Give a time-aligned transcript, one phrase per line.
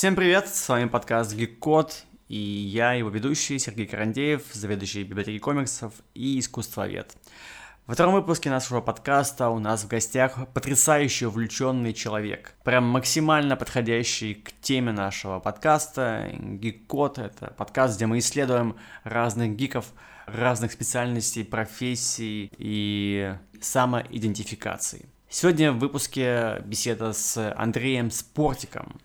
[0.00, 5.92] Всем привет, с вами подкаст Гик-Код, и я, его ведущий, Сергей Карандеев, заведующий библиотеки комиксов
[6.14, 7.14] и искусствовед.
[7.86, 14.36] Во втором выпуске нашего подкаста у нас в гостях потрясающий увлеченный человек, прям максимально подходящий
[14.36, 16.30] к теме нашего подкаста.
[16.32, 19.84] Гик-код— это подкаст, где мы исследуем разных гиков,
[20.24, 25.10] разных специальностей, профессий и самоидентификации.
[25.28, 28.98] Сегодня в выпуске беседа с Андреем Спортиком.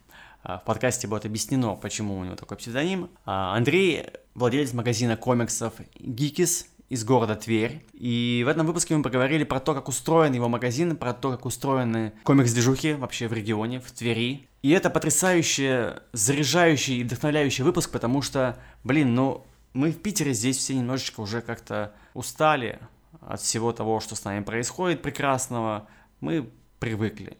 [0.46, 3.10] А, в подкасте будет объяснено, почему у него такой псевдоним.
[3.26, 4.06] А, Андрей
[4.36, 7.84] владелец магазина комиксов Geekis из города Тверь.
[7.94, 11.46] И в этом выпуске мы поговорили про то, как устроен его магазин, про то, как
[11.46, 14.48] устроены комикс-движухи вообще в регионе, в Твери.
[14.62, 20.58] И это потрясающий, заряжающий и вдохновляющий выпуск, потому что, блин, ну, мы в Питере здесь
[20.58, 22.80] все немножечко уже как-то устали
[23.20, 25.88] от всего того, что с нами происходит прекрасного.
[26.20, 27.36] Мы привыкли.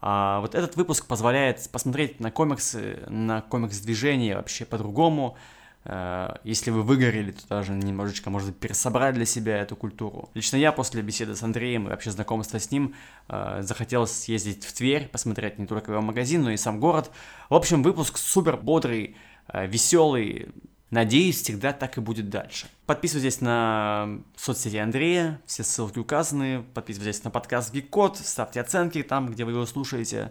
[0.00, 5.36] А вот этот выпуск позволяет посмотреть на комиксы, на комикс-движение вообще по-другому.
[5.84, 10.28] Э, если вы выгорели, то даже немножечко, может пересобрать для себя эту культуру.
[10.34, 12.94] Лично я после беседы с Андреем и вообще знакомства с ним
[13.28, 17.10] э, захотел съездить в Тверь, посмотреть не только его магазин, но и сам город.
[17.48, 19.16] В общем, выпуск супер бодрый,
[19.48, 20.48] э, веселый,
[20.90, 22.68] Надеюсь, всегда так и будет дальше.
[22.86, 26.64] Подписывайтесь на соцсети Андрея, все ссылки указаны.
[26.74, 30.30] Подписывайтесь на подкаст Гиккод, ставьте оценки там, где вы его слушаете.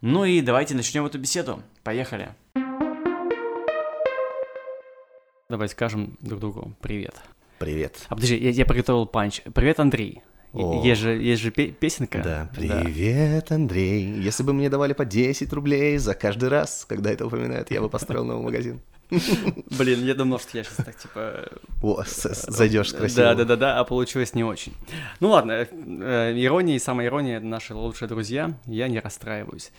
[0.00, 1.62] Ну и давайте начнем эту беседу.
[1.82, 2.30] Поехали.
[5.48, 7.16] Давайте скажем друг другу привет.
[7.58, 7.96] Привет.
[8.08, 9.42] А подожди, я, я приготовил панч.
[9.54, 10.22] Привет, Андрей.
[10.52, 12.22] О, есть же, есть же песенка.
[12.22, 13.56] Да, привет, да.
[13.56, 14.04] Андрей.
[14.20, 17.90] Если бы мне давали по 10 рублей за каждый раз, когда это упоминают, я бы
[17.90, 18.80] построил новый магазин.
[19.78, 21.48] Блин, я думал, что я сейчас так, типа...
[21.82, 23.34] О, зайдешь красиво.
[23.34, 24.74] Да-да-да, а получилось не очень.
[25.20, 29.72] Ну ладно, э, ирония и самая ирония— наши лучшие друзья, я не расстраиваюсь.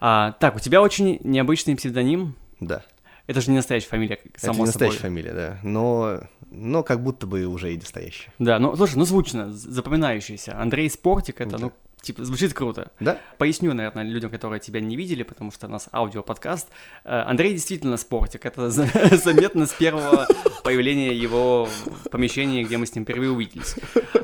[0.00, 2.34] А, так, у тебя очень необычный псевдоним.
[2.60, 2.82] Да.
[3.26, 5.10] Это же не настоящая фамилия, само Это не настоящая собой.
[5.10, 5.58] фамилия, да.
[5.62, 8.32] Но, но как будто бы уже и настоящая.
[8.38, 10.60] Да, ну слушай, ну звучно, запоминающийся.
[10.60, 11.58] Андрей Спортик, это, да.
[11.58, 11.72] ну,
[12.04, 12.92] Типа, звучит круто.
[13.00, 13.18] Да?
[13.38, 16.68] Поясню, наверное, людям, которые тебя не видели, потому что у нас аудиоподкаст.
[17.04, 18.44] Э, Андрей действительно спортик.
[18.44, 20.28] Это заметно с первого
[20.62, 23.76] появления его в помещении, где мы с ним впервые увиделись.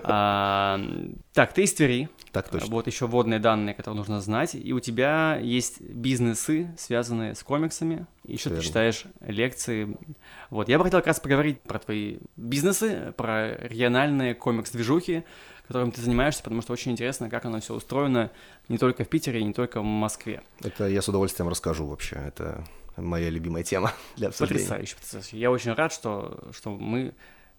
[0.03, 0.79] А,
[1.33, 2.11] так, ты из Твери.
[2.33, 2.69] Так точно.
[2.69, 4.55] Вот еще вводные данные, которые нужно знать.
[4.55, 8.07] И у тебя есть бизнесы, связанные с комиксами.
[8.25, 9.97] Еще ты читаешь лекции.
[10.51, 15.25] Вот, я бы хотел как раз поговорить про твои бизнесы, про региональные комикс-движухи,
[15.71, 18.33] которым ты занимаешься, потому что очень интересно, как оно все устроено
[18.69, 20.43] не только в Питере, не только в Москве.
[20.65, 22.17] Это я с удовольствием расскажу вообще.
[22.17, 22.65] Это
[22.97, 24.63] моя любимая тема для обсуждения.
[24.63, 25.39] Потрясающе, потрясающе.
[25.39, 27.15] Я очень рад, что, что мы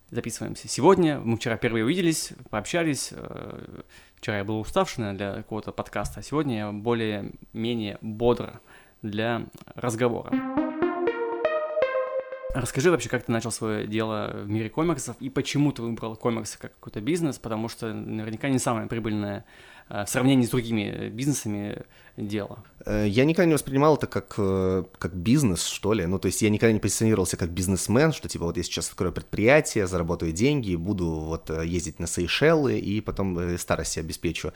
[0.10, 1.22] записываемся сегодня.
[1.22, 3.14] Мы вчера впервые увиделись, пообщались.
[3.14, 3.82] Э,
[4.18, 8.60] вчера я был уставший для какого-то подкаста, а сегодня я более-менее бодр
[9.02, 9.46] для
[9.76, 10.71] разговора.
[12.53, 16.59] Расскажи вообще, как ты начал свое дело в мире комиксов и почему ты выбрал комиксы
[16.59, 19.45] как какой-то бизнес, потому что наверняка не самое прибыльное
[19.89, 21.84] э, в сравнении с другими бизнесами
[22.17, 22.63] дело.
[22.85, 26.06] Э, я никогда не воспринимал это как, э, как бизнес, что ли.
[26.06, 29.13] Ну, то есть я никогда не позиционировался как бизнесмен, что типа вот я сейчас открою
[29.13, 34.51] предприятие, заработаю деньги, буду вот ездить на Сейшелы и потом старость обеспечу.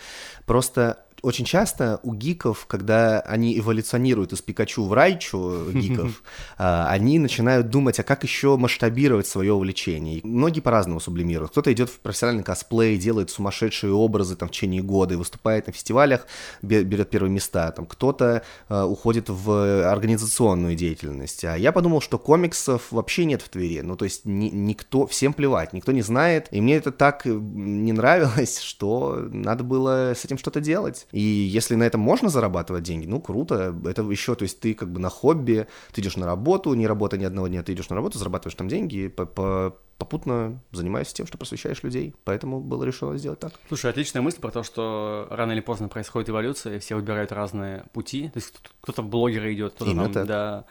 [0.45, 6.21] Просто очень часто у гиков, когда они эволюционируют из Пикачу в Райчу гиков,
[6.57, 10.19] а, они начинают думать, а как еще масштабировать свое увлечение.
[10.19, 11.51] И многие по-разному сублимируют.
[11.51, 15.73] Кто-то идет в профессиональный косплей, делает сумасшедшие образы там, в течение года и выступает на
[15.73, 16.27] фестивалях,
[16.61, 17.71] берет первые места.
[17.71, 21.43] Там, кто-то э, уходит в организационную деятельность.
[21.43, 23.81] А я подумал, что комиксов вообще нет в Твери.
[23.81, 26.49] Ну, то есть ни, никто, всем плевать, никто не знает.
[26.51, 31.07] И мне это так не нравилось, что надо было с этим что-то делать.
[31.15, 33.73] И если на этом можно зарабатывать деньги, ну круто.
[33.85, 37.17] Это еще, то есть ты как бы на хобби, ты идешь на работу, не работая
[37.17, 41.25] ни одного дня, ты идешь на работу, зарабатываешь там деньги, по -по попутно занимаюсь тем,
[41.25, 42.13] что просвещаешь людей.
[42.25, 43.53] Поэтому было решено сделать так.
[43.69, 47.85] Слушай, отличная мысль про то, что рано или поздно происходит эволюция, и все выбирают разные
[47.93, 48.27] пути.
[48.33, 50.27] То есть кто-то в блогеры идет, кто-то там, так.
[50.27, 50.65] да,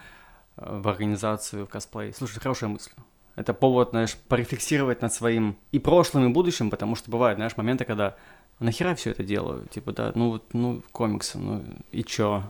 [0.57, 2.13] в организацию, в косплей.
[2.13, 2.91] Слушай, хорошая мысль.
[3.37, 7.85] Это повод, знаешь, порефлексировать над своим и прошлым, и будущим, потому что бывают, знаешь, моменты,
[7.85, 8.15] когда
[8.61, 9.67] нахера все это делаю?
[9.69, 12.45] Типа, да, ну вот, ну, комиксы, ну и чё?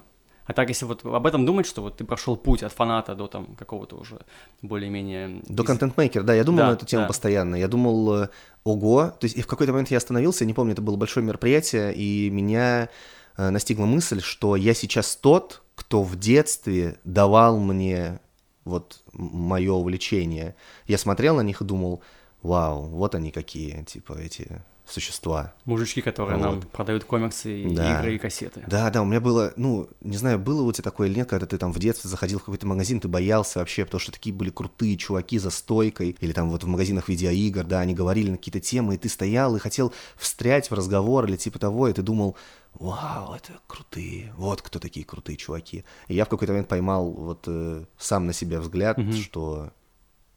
[0.46, 3.28] А так, если вот об этом думать, что вот ты прошел путь от фаната до
[3.28, 4.20] там какого-то уже
[4.60, 5.40] более-менее...
[5.46, 7.08] До контент-мейкера, да, я думал да, на эту тему да.
[7.08, 7.56] постоянно.
[7.56, 8.28] Я думал, э,
[8.62, 11.24] ого, то есть и в какой-то момент я остановился, я не помню, это было большое
[11.24, 12.90] мероприятие, и меня
[13.38, 18.20] э, настигла мысль, что я сейчас тот, кто в детстве давал мне
[18.66, 20.56] вот мое увлечение.
[20.86, 22.02] Я смотрел на них и думал,
[22.42, 25.54] вау, вот они какие, типа эти существа.
[25.64, 26.68] Мужички, которые нам Вот.
[26.70, 28.00] продают комиксы, и Да.
[28.00, 28.64] игры и кассеты.
[28.66, 31.46] Да, да, у меня было, ну, не знаю, было у тебя такое или нет, когда
[31.46, 34.50] ты там в детстве заходил в какой-то магазин, ты боялся вообще, потому что такие были
[34.50, 38.60] крутые чуваки за стойкой, или там вот в магазинах видеоигр, да, они говорили на какие-то
[38.60, 42.36] темы, и ты стоял и хотел встрять в разговор или типа того, и ты думал,
[42.74, 45.84] вау, это крутые, вот кто такие крутые чуваки.
[46.08, 49.70] И я в какой-то момент поймал вот э, сам на себя взгляд, что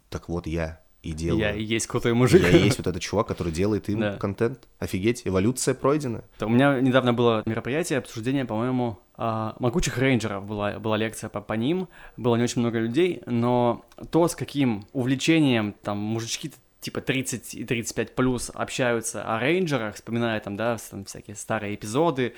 [0.10, 1.40] так вот я и делаю.
[1.40, 2.42] Я и есть крутой мужик.
[2.44, 4.18] Я и есть вот этот чувак, который делает им Да.
[4.18, 4.68] контент.
[4.80, 6.24] Офигеть, эволюция пройдена.
[6.42, 11.54] У меня недавно было мероприятие, обсуждение, по-моему, а, могучих рейнджеров была, была лекция по, по
[11.54, 17.56] ним, было не очень много людей, но то, с каким увлечением там мужички типа 30
[17.56, 22.34] и 35 плюс общаются о рейнджерах, вспоминая там, да, там всякие старые эпизоды,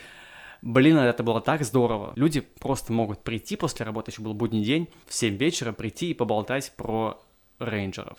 [0.62, 2.12] Блин, это было так здорово.
[2.18, 6.14] Люди просто могут прийти после работы, еще был будний день, в 7 вечера прийти и
[6.14, 7.18] поболтать про
[7.60, 8.18] рейнджеров.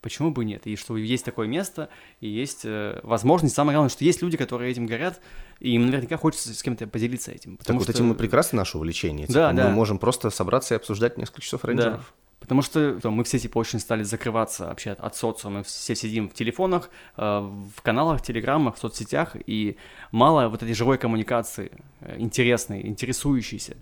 [0.00, 0.66] Почему бы нет?
[0.66, 1.88] И что есть такое место,
[2.20, 3.54] и есть э, возможность.
[3.54, 5.20] Самое главное, что есть люди, которые этим горят,
[5.58, 7.52] и им наверняка хочется с кем-то поделиться этим.
[7.52, 7.92] Так Потому вот что...
[7.92, 9.26] этим и прекрасно наше увлечение.
[9.26, 9.68] Да, Типа, да.
[9.68, 12.00] Мы можем просто собраться и обсуждать несколько часов рейнджеров.
[12.00, 12.30] Да.
[12.40, 15.94] Потому что то, мы все типа очень стали закрываться вообще от, от социума, мы все
[15.94, 16.88] сидим в телефонах,
[17.18, 19.76] э, в каналах, телеграммах, в соцсетях, и
[20.10, 21.70] мало вот этой живой коммуникации,
[22.00, 23.76] э, интересной, интересующейся.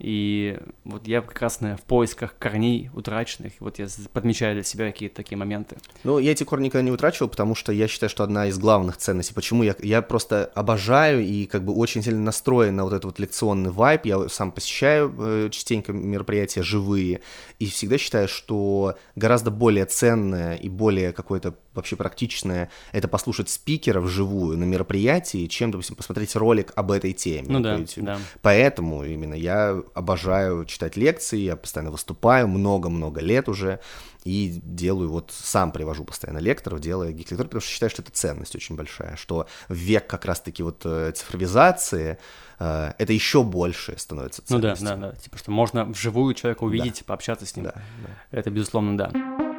[0.00, 4.86] И вот я как раз наверное, в поисках корней утраченных, вот я подмечаю для себя
[4.90, 5.76] какие-то такие моменты.
[6.04, 8.96] Ну, я эти корни никогда не утрачивал, потому что я считаю, что одна из главных
[8.96, 13.04] ценностей, почему я, я просто обожаю и как бы очень сильно настроен на вот этот
[13.04, 17.20] вот лекционный вайб, я сам посещаю э, частенько мероприятия живые,
[17.58, 24.00] и всегда считаю, что гораздо более ценное и более какое-то вообще практичное это послушать спикера
[24.00, 27.46] вживую на мероприятии, чем, допустим, посмотреть ролик об этой теме.
[27.48, 28.18] Ну да, да.
[28.42, 33.80] Поэтому именно я обожаю читать лекции, я постоянно выступаю много-много лет уже,
[34.24, 38.54] и делаю, вот сам привожу постоянно лекторов, делая гик-лекторы, потому что считаю, что это ценность
[38.54, 42.18] очень большая, что век как раз-таки вот э, цифровизации
[42.58, 45.00] э, это еще больше становится Ну да, ценностью.
[45.00, 45.16] да, да.
[45.16, 47.66] Типа, что можно вживую человека увидеть, пообщаться с ним.
[47.66, 48.38] Да, да.
[48.38, 49.49] Это, безусловно, да.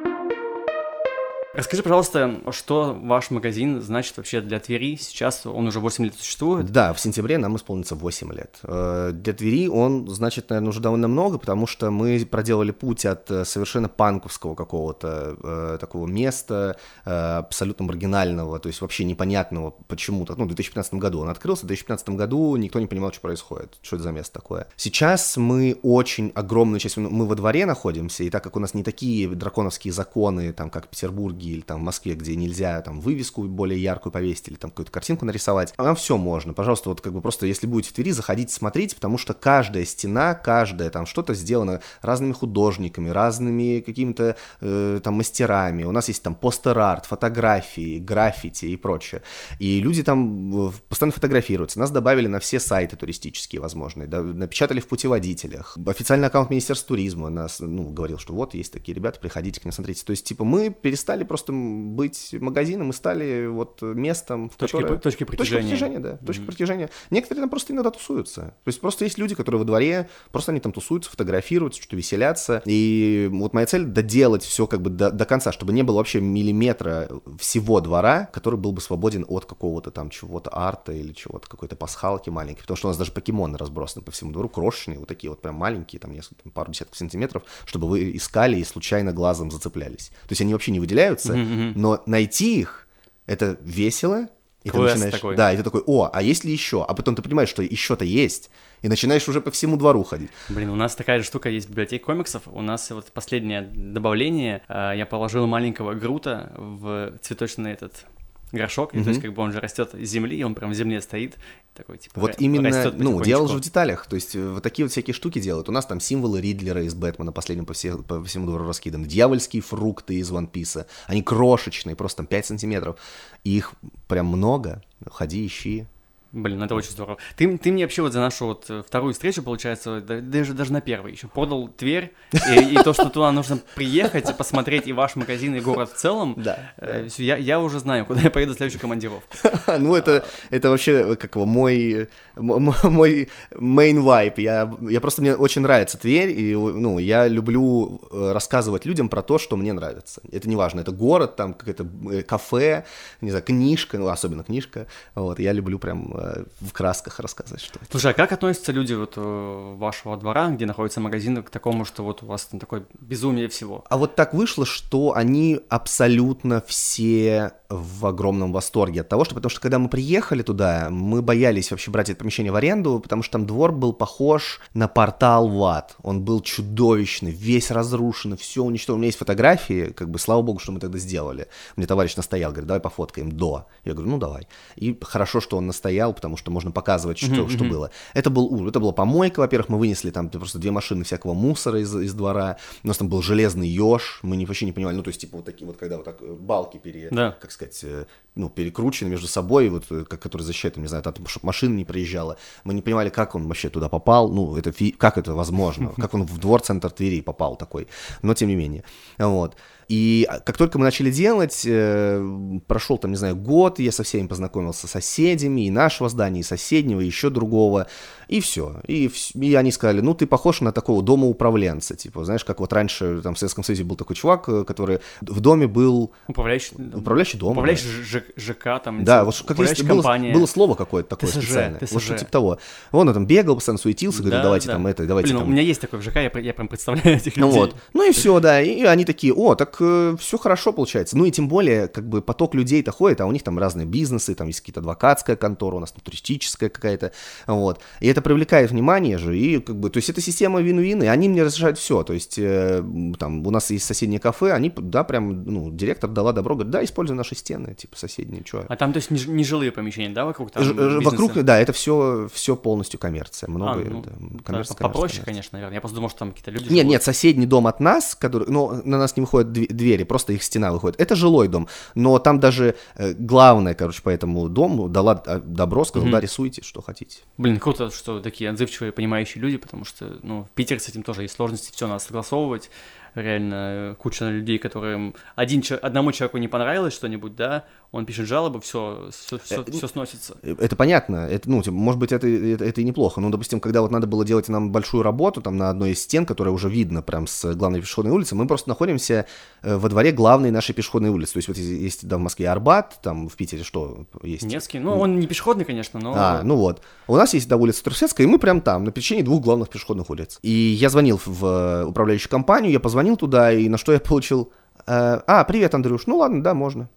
[1.53, 4.95] Расскажи, пожалуйста, что ваш магазин значит вообще для Твери?
[4.95, 6.71] Сейчас он уже 8 лет существует.
[6.71, 8.59] Да, в сентябре нам исполнится 8 лет.
[8.63, 13.29] Э, Для Твери он значит, наверное, уже довольно много, потому что мы проделали путь от
[13.29, 20.35] э, совершенно панковского какого-то э, такого места, абсолютно маргинального, то есть вообще непонятного почему-то.
[20.37, 23.97] Ну, в 2015 году он открылся, в 2015 году никто не понимал, что происходит, что
[23.97, 24.67] это за место такое.
[24.77, 28.73] Сейчас мы очень огромную часть, ну, мы во дворе находимся, и так как у нас
[28.73, 33.01] не такие драконовские законы, там, как в Петербурге или там в Москве, где нельзя там
[33.01, 36.53] вывеску более яркую повесить или там какую-то картинку нарисовать, нам все можно.
[36.53, 40.33] Пожалуйста, вот как бы просто, если будете в Твери, заходите, смотрите, потому что каждая стена,
[40.33, 45.83] каждая там что-то сделано разными художниками, разными какими-то э, там мастерами.
[45.83, 49.21] У нас есть там постер-арт, фотографии, граффити и прочее.
[49.59, 51.79] И люди там э, постоянно фотографируются.
[51.79, 55.77] Нас добавили на все сайты туристические возможные, да, напечатали в путеводителях.
[55.85, 59.71] Официальный аккаунт Министерства туризма нас, ну, говорил, что вот есть такие ребята, приходите к ним,
[59.71, 60.03] смотрите.
[60.05, 64.99] То есть, типа, мы перестали просто быть магазином и стали вот местом, в Точки которое...
[64.99, 65.69] точки притяжения.
[65.69, 66.17] притяжения, да.
[66.17, 66.89] Точка притяжения.
[67.09, 68.41] Некоторые там просто иногда тусуются.
[68.41, 72.61] То есть просто есть люди, которые во дворе, просто они там тусуются, фотографируются, что-то веселятся.
[72.65, 76.19] И вот моя цель доделать все как бы до, до конца, чтобы не было вообще
[76.19, 77.07] миллиметра
[77.39, 82.29] всего двора, который был бы свободен от какого-то там чего-то арта или чего-то, какой-то пасхалки
[82.29, 82.63] маленькой.
[82.63, 85.55] Потому что у нас даже покемоны разбросаны по всему двору, крошечные, вот такие вот прям
[85.55, 90.09] маленькие, там несколько, пару десятков сантиметров, чтобы вы искали и случайно глазом зацеплялись.
[90.23, 92.87] То есть они вообще не выделяются, но найти их
[93.25, 94.27] это весело.
[94.63, 95.35] И ты начинаешь, такой.
[95.35, 96.85] да, и ты такой, о, а есть ли еще?
[96.87, 98.51] А потом ты понимаешь, что еще-то есть,
[98.83, 100.29] и начинаешь уже по всему двору ходить.
[100.49, 102.43] Блин, у нас такая же штука есть в библиотеке комиксов.
[102.45, 104.61] У нас вот последнее добавление.
[104.67, 108.05] э, Я положил маленького Грута в цветочный этот
[108.51, 108.93] горшок.
[108.93, 111.01] И, то есть, как бы он же растет из земли, и он прям в земле
[111.01, 111.37] стоит.
[111.73, 112.67] Такой, типа, Вот именно,
[113.03, 115.69] ну, дело же в деталях, то есть э, вот такие вот всякие штуки делают.
[115.69, 119.61] У нас там символы Ридлера из Бэтмена последним по, все- по всему двору раскиданы, дьявольские
[119.61, 122.97] фрукты из One Piece, они крошечные, просто там 5 сантиметров,
[123.45, 123.73] и их
[124.07, 125.85] прям много, ходи, ищи.
[126.33, 127.17] Блин, это очень здорово.
[127.35, 130.71] Ты, ты мне вообще вот за нашу вот э, вторую встречу, получается, да- даже, даже
[130.71, 132.13] на первой еще подал Тверь,
[132.55, 136.35] и, и то, что туда нужно приехать посмотреть и ваш магазин, и город в целом.
[136.37, 139.27] Да, э, всё, я, я уже знаю, куда я поеду в следующую командировку.
[139.79, 144.33] Ну, это, это вообще, как его, мой, мой main vibe.
[144.37, 149.21] Я, я просто, мне очень нравится Тверь, и, ну, я люблю э, рассказывать людям про
[149.21, 150.21] то, что мне нравится.
[150.31, 152.85] Это не важно, это город, там, какое-то э, кафе,
[153.19, 156.20] не знаю, книжка, ну, особенно книжка, вот, я люблю прям э,
[156.59, 157.91] в красках рассказывать, что это.
[157.91, 162.03] Слушай, а как относятся люди вот э, вашего двора, где находится магазин, к такому, что
[162.03, 163.83] вот у вас там такое безумие всего?
[163.89, 169.49] А вот так вышло, что они абсолютно все в огромном восторге от того, что потому
[169.49, 173.33] что когда мы приехали туда, мы боялись вообще брать это помещение в аренду, потому что
[173.33, 175.95] там двор был похож на портал в ад.
[176.03, 178.95] Он был чудовищный, весь разрушен, все уничтожено.
[178.95, 181.47] У меня есть фотографии, как бы слава богу, что мы тогда сделали.
[181.75, 183.67] Мне товарищ настоял, говорит, давай пофоткаем до.
[183.85, 184.47] Я говорю, ну давай.
[184.75, 187.49] И хорошо, что он настоял, потому что можно показывать, что, mm-hmm.
[187.49, 187.91] что было.
[188.13, 188.69] Это был ужас.
[188.69, 192.57] Это была помойка, во-первых, мы вынесли там просто две машины всякого мусора из, из двора.
[192.83, 195.45] У нас там был железный еж, мы вообще не понимали, ну то есть типа вот
[195.45, 197.37] такие вот, когда вот так э, балки пере, да.
[197.39, 201.13] как сказать, э, ну, перекручены между собой, вот, э, как, которые защищают, не знаю, там,
[201.27, 202.37] чтобы машина не проезжала.
[202.63, 206.23] Мы не понимали, как он вообще туда попал, ну, это, как это возможно, как он
[206.23, 207.87] в двор-центр Твери попал такой,
[208.21, 208.83] но тем не менее,
[209.17, 209.55] вот.
[209.91, 212.25] И а, как только мы начали делать, э,
[212.65, 216.43] прошел там, не знаю, год, я со всеми познакомился, с соседями, и нашего здания, и
[216.43, 217.87] соседнего, и еще другого,
[218.29, 218.79] и все.
[218.87, 223.19] И, и они сказали, ну, ты похож на такого домоуправленца, типа, знаешь, как вот раньше
[223.21, 226.13] там в Советском Союзе был такой чувак, э, который в доме был...
[226.29, 226.73] Управляющий...
[226.93, 227.51] Управляющий дом.
[227.51, 228.20] Управляющий да.
[228.35, 231.79] ЖК, там, Да, вот как есть, было, было слово какое-то такое ТСЖ, специальное.
[231.79, 231.93] ТСЖ.
[231.93, 232.59] Вот что типа того.
[232.91, 234.73] Он там бегал, постоянно суетился, говорит, да, давайте да.
[234.73, 235.47] там это, давайте Блин, там...
[235.47, 237.59] у меня есть такой в ЖК, я, я прям представляю этих ну людей.
[237.59, 237.75] Вот.
[237.93, 241.17] Ну и все, да, и они такие, о, так э, все хорошо получается.
[241.17, 244.35] Ну и тем более, как бы поток людей-то ходит, а у них там разные бизнесы,
[244.35, 247.11] там есть какие-то адвокатская контора, у нас там туристическая какая-то,
[247.47, 247.81] вот.
[247.99, 251.29] И это привлекает внимание, же, и как бы, то есть это система вин-вин, и они
[251.29, 252.83] мне разрешают все, то есть э,
[253.19, 256.83] там у нас есть соседнее кафе, они, да, прям, ну, директор дала добро, говорит, да,
[256.83, 258.65] используй наши стены, типа, соседние, что.
[258.67, 261.73] А там, то есть, не, не жилые помещения, да, вокруг там Ж, Вокруг, да, это
[261.73, 264.11] все, все полностью коммерция, много, а, ну, да,
[264.43, 266.91] коммерция, да, Попроще, конечно, наверное, я просто думал, что там какие-то люди Нет, живут.
[266.91, 270.71] нет, соседний дом от нас, который, ну, на нас не выходят двери, просто их стена
[270.71, 275.39] выходит, это жилой дом, но там даже э, главное, короче, по этому дому дала а,
[275.39, 276.11] добро, сказал, mm-hmm.
[276.11, 277.19] да, рисуйте, что хотите.
[277.37, 281.23] Блин, круто, что такие отзывчивые, понимающие люди, потому что, ну, в Питере с этим тоже
[281.23, 282.69] есть сложности, все надо согласовывать,
[283.15, 288.61] реально э, куча людей, которым один, одному человеку не понравилось что-нибудь, да, он пишет жалобы,
[288.61, 290.37] все, все, все, все сносится.
[290.41, 293.81] Э, это понятно, это, ну, может быть, это, это, это и неплохо, ну, допустим, когда
[293.81, 297.01] вот надо было делать нам большую работу, там, на одной из стен, которая уже видно
[297.01, 299.25] прям с главной пешеходной улицы, мы просто находимся
[299.61, 302.99] э, во дворе главной нашей пешеходной улицы, то есть вот есть, да, в Москве Арбат,
[303.01, 304.43] там, в Питере что есть?
[304.43, 306.13] Невский, ну, он не пешеходный, конечно, но...
[306.15, 309.23] А, ну вот, у нас есть, да, улица Трусецкая, и мы прям там, на пересечении
[309.23, 310.39] двух главных пешеходных улиц.
[310.41, 314.51] И я звонил в управляющую компанию, я позвонил туда, и на что я получил...
[314.85, 316.89] А, привет, Андрюш, ну ладно, да, можно.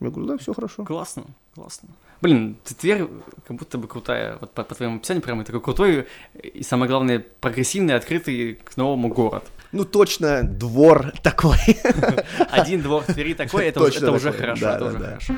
[0.00, 0.84] Я говорю, да, все хорошо.
[0.84, 1.88] Классно, классно.
[2.20, 3.06] Блин, Тверь
[3.46, 7.24] как будто бы крутая, вот по, по твоему описанию, прямо такой крутой и, самое главное,
[7.40, 9.44] прогрессивный, открытый к новому город.
[9.72, 11.58] Ну, точно, двор такой.
[12.50, 15.34] Один двор Твери такой, это, это уже хорошо, это уже хорошо.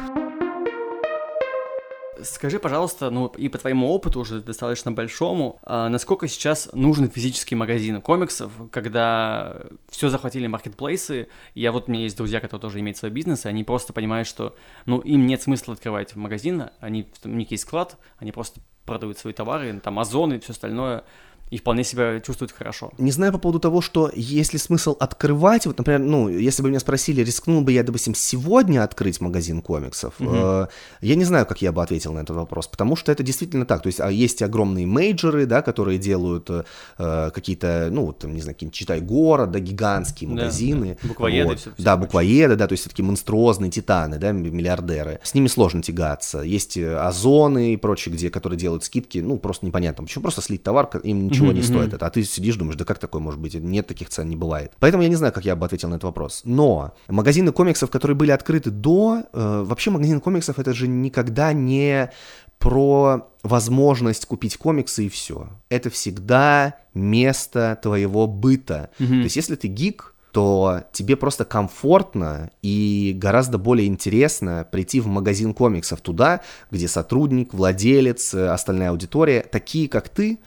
[2.22, 7.58] Скажи, пожалуйста, ну и по твоему опыту уже достаточно большому, а насколько сейчас нужны физические
[7.58, 9.56] магазины комиксов, когда
[9.88, 13.48] все захватили маркетплейсы, я вот у меня есть друзья, которые тоже имеют свой бизнес, и
[13.48, 14.54] они просто понимают, что
[14.86, 19.32] ну им нет смысла открывать магазин, они, у них есть склад, они просто продают свои
[19.32, 21.04] товары, там Озон и все остальное,
[21.50, 22.92] и вполне себя чувствует хорошо.
[22.98, 26.68] Не знаю по поводу того, что есть ли смысл открывать, вот, например, ну, если бы
[26.68, 30.30] меня спросили, рискнул бы я, допустим, сегодня открыть магазин комиксов, угу.
[30.32, 30.66] э,
[31.00, 33.82] я не знаю, как я бы ответил на этот вопрос, потому что это действительно так,
[33.82, 38.54] то есть а есть огромные мейджоры, да, которые делают э, какие-то, ну, там, не знаю,
[38.54, 40.98] какие-нибудь, читай, город, да, гигантские магазины.
[41.02, 41.48] Да, буквоеды.
[41.48, 41.58] Вот.
[41.60, 45.20] Все, все да, буквоеды, да, то есть такие монструозные титаны, да, миллиардеры.
[45.22, 46.40] С ними сложно тягаться.
[46.40, 50.62] Есть э, озоны и прочие, где, которые делают скидки, ну, просто непонятно, почему просто слить
[50.62, 52.06] товар, им ничего ничего не стоит это.
[52.06, 53.54] А ты сидишь, думаешь, да как такое может быть?
[53.54, 54.72] Нет таких цен, не бывает.
[54.78, 56.42] Поэтому я не знаю, как я бы ответил на этот вопрос.
[56.44, 59.24] Но магазины комиксов, которые были открыты до...
[59.32, 62.10] Э, вообще магазин комиксов это же никогда не
[62.58, 65.48] про возможность купить комиксы и все.
[65.68, 68.90] Это всегда место твоего быта.
[68.98, 69.06] Mm-hmm.
[69.06, 75.06] То есть если ты гик, то тебе просто комфортно и гораздо более интересно прийти в
[75.06, 80.38] магазин комиксов туда, где сотрудник, владелец, э, остальная аудитория, такие как ты,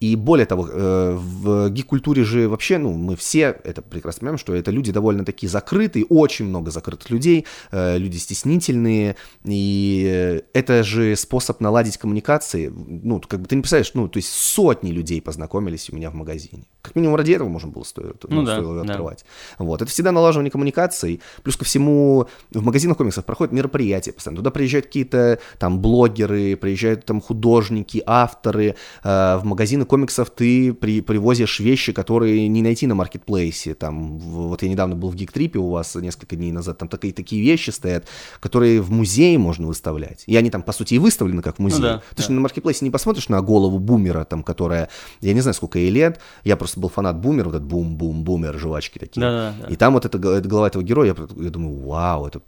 [0.00, 4.54] и более того, э, в гик-культуре же вообще, ну, мы все это прекрасно понимаем, что
[4.54, 11.16] это люди довольно такие закрытые, очень много закрытых людей, э, люди стеснительные, и это же
[11.16, 12.68] способ наладить коммуникации.
[12.68, 16.14] Ну, как бы ты не представляешь, ну, то есть сотни людей познакомились у меня в
[16.14, 16.64] магазине.
[16.84, 19.24] Как минимум ради этого можно было стоило, ну, ну, да, стоило открывать.
[19.58, 19.64] Да.
[19.64, 19.80] Вот.
[19.80, 21.22] Это всегда налаживание коммуникаций.
[21.42, 24.40] Плюс ко всему, в магазинах комиксов проходят мероприятия постоянно.
[24.40, 28.76] Туда приезжают какие-то там блогеры, приезжают там художники, авторы.
[29.02, 33.72] Э, в магазины комиксов ты при, привозишь вещи, которые не найти на маркетплейсе.
[33.72, 37.42] Там, вот я недавно был в Гиктрипе у вас несколько дней назад, там такие, такие
[37.42, 38.06] вещи стоят,
[38.40, 40.24] которые в музее можно выставлять.
[40.26, 41.80] И они там, по сути, и выставлены как в музее.
[41.80, 42.22] Ну, да, Ты да.
[42.24, 44.90] что на маркетплейсе не посмотришь на голову бумера, там, которая,
[45.22, 48.98] я не знаю, сколько ей лет, я просто был фанат бумера, вот этот бум-бум-бумер, жвачки
[48.98, 49.20] такие.
[49.20, 49.72] Да, да, да.
[49.72, 52.40] И там вот эта, эта голова этого героя, я, я думаю, вау, это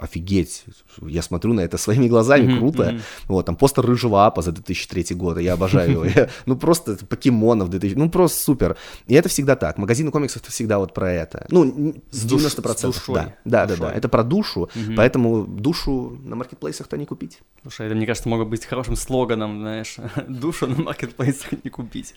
[0.00, 0.64] офигеть,
[1.02, 3.00] я смотрю на это своими глазами, круто.
[3.26, 6.06] Вот, там постер Рыжего Апа за 2003 год, я обожаю его.
[6.46, 8.76] Ну, просто покемонов 2000, ну, просто супер.
[9.06, 9.78] И это всегда так.
[9.78, 11.46] Магазины комиксов это всегда вот про это.
[11.50, 12.76] Ну, с 90%.
[12.76, 13.14] С душой.
[13.14, 13.92] Да, да, да, да.
[13.92, 17.40] Это про душу, поэтому душу на маркетплейсах-то не купить.
[17.62, 19.96] Слушай, это, мне кажется, может быть хорошим слоганом, знаешь,
[20.28, 22.14] душу на маркетплейсах не купить.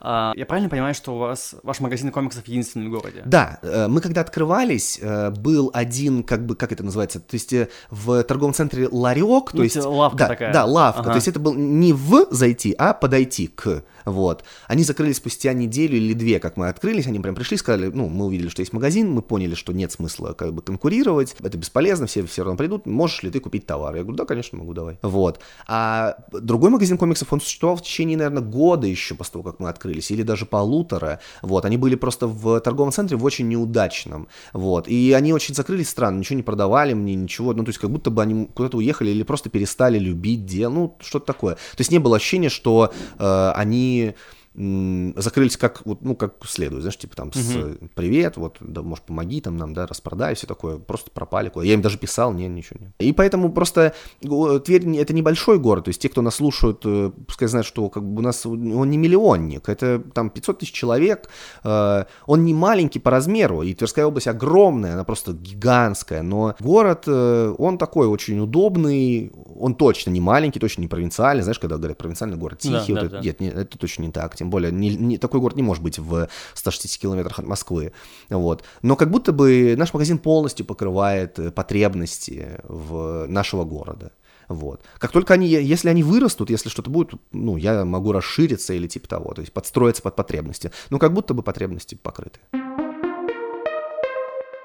[0.00, 3.22] А, я правильно понимаю, что у вас ваш магазин комиксов единственный в городе?
[3.24, 7.52] Да, э, мы когда открывались, э, был один, как бы, как это называется, то есть
[7.52, 9.76] э, в торговом центре ларек, то ну, есть...
[9.76, 10.52] Лавка да, такая.
[10.52, 11.10] Да, лавка, ага.
[11.10, 14.44] то есть это был не в зайти, а подойти к вот.
[14.66, 18.26] Они закрылись спустя неделю или две, как мы открылись, они прям пришли, сказали, ну, мы
[18.26, 22.24] увидели, что есть магазин, мы поняли, что нет смысла как бы конкурировать, это бесполезно, все
[22.26, 23.94] все равно придут, можешь ли ты купить товар?
[23.96, 24.98] Я говорю, да, конечно, могу, давай.
[25.02, 25.40] Вот.
[25.66, 29.68] А другой магазин комиксов, он существовал в течение, наверное, года еще после того, как мы
[29.68, 31.64] открылись, или даже полутора, вот.
[31.64, 34.88] Они были просто в торговом центре в очень неудачном, вот.
[34.88, 38.10] И они очень закрылись странно, ничего не продавали мне, ничего, ну, то есть как будто
[38.10, 41.54] бы они куда-то уехали или просто перестали любить дело, ну, что-то такое.
[41.54, 44.14] То есть не было ощущения, что э, они economia,
[44.54, 47.38] закрылись как, вот, ну, как следует, знаешь, типа там угу.
[47.38, 51.64] с «привет», вот, да, может, помоги там нам, да, распродай, все такое, просто пропали куда
[51.64, 52.92] Я им даже писал, не, ничего нет.
[52.98, 57.46] И поэтому просто Тверь— это небольшой город, то есть те, кто нас слушают, э, пускай
[57.48, 61.28] знают, что как бы у нас он не миллионник, это там 500 тысяч человек,
[61.62, 67.04] э, он не маленький по размеру, и Тверская область огромная, она просто гигантская, но город,
[67.06, 71.98] э, он такой очень удобный, он точно не маленький, точно не провинциальный, знаешь, когда говорят
[71.98, 73.20] провинциальный город тихий, да, вот да, это, да.
[73.20, 75.98] Нет, нет, это точно не так, тем более не, не, такой город не может быть
[75.98, 77.92] в 160 километрах от Москвы,
[78.30, 78.64] вот.
[78.82, 84.12] Но как будто бы наш магазин полностью покрывает э, потребности в нашего города.
[84.48, 84.82] Вот.
[84.98, 89.08] Как только они, если они вырастут, если что-то будет, ну, я могу расшириться или типа
[89.08, 90.72] того, то есть подстроиться под потребности.
[90.90, 92.40] Ну, как будто бы потребности покрыты.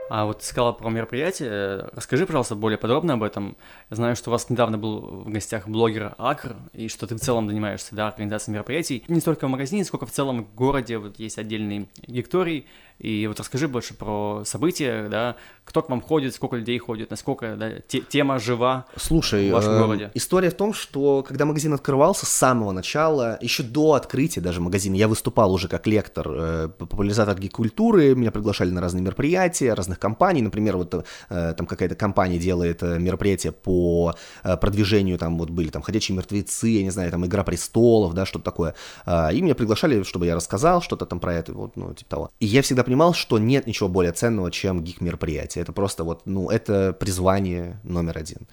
[0.10, 1.90] А вот ты сказала про мероприятие.
[1.94, 3.58] Расскажи, пожалуйста, более подробно об этом.
[3.90, 7.20] Я знаю, что у вас недавно был в гостях блогер Акр, и что ты в
[7.20, 9.04] целом занимаешься, да, организацией мероприятий.
[9.08, 12.68] Не столько в магазине, сколько в целом в городе вот есть отдельный гекторий,
[13.00, 17.56] и вот расскажи больше про события, да, кто к вам ходит, сколько людей ходит, насколько
[17.56, 20.12] да, те, тема жива Слушай, в вашем э, городе.
[20.13, 24.96] История в том, что когда магазин открывался с самого начала, еще до открытия даже магазина,
[24.96, 30.41] я выступал уже как лектор, э, популяризатор гик-культуры, меня приглашали на разные мероприятия разных компаний,
[30.41, 35.67] например, вот э, там какая-то компания делает э, мероприятие по э, продвижению, там вот были
[35.67, 39.56] там «Ходячие мертвецы», я не знаю, там «Игра престолов», да, что-то такое, э, и меня
[39.56, 42.32] приглашали, чтобы я рассказал что-то там про это, вот, ну, типа того.
[42.39, 45.62] И я всегда понимал, что нет ничего более ценного, чем гик-мероприятие.
[45.63, 48.48] Это просто вот, ну, это призвание номер один.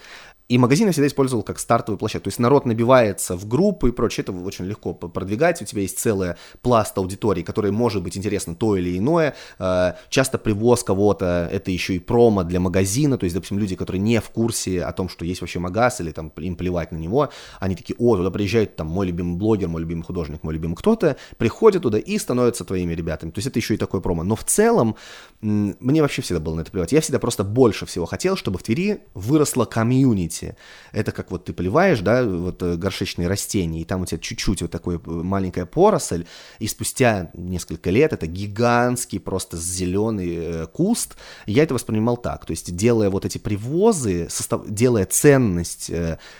[0.52, 2.24] И магазин я всегда использовал как стартовую площадку.
[2.24, 5.62] То есть народ набивается в группы и прочее, это очень легко продвигать.
[5.62, 9.34] У тебя есть целая пласт аудитории, которой может быть интересно то или иное.
[9.58, 13.16] Э, часто привоз кого-то, это еще и промо для магазина.
[13.16, 16.10] То есть, допустим, люди, которые не в курсе о том, что есть вообще магаз, или
[16.10, 19.80] там им плевать на него, они такие, о, туда приезжает там мой любимый блогер, мой
[19.80, 23.30] любимый художник, мой любимый кто-то, приходят туда и становятся твоими ребятами.
[23.30, 24.22] То есть это еще и такое промо.
[24.22, 24.96] Но в целом
[25.40, 26.92] мне вообще всегда было на это плевать.
[26.92, 30.56] Я всегда просто больше всего хотел, чтобы в Твери выросла комьюнити развития.
[30.92, 34.62] Это как вот ты поливаешь, да, вот э, горшечные растения, и там у тебя чуть-чуть
[34.62, 36.24] вот такой э, маленькая поросль,
[36.58, 41.16] и спустя несколько лет это гигантский просто зеленый э, куст.
[41.46, 45.90] Я это воспринимал так, то есть делая вот эти привозы, состав, делая ценность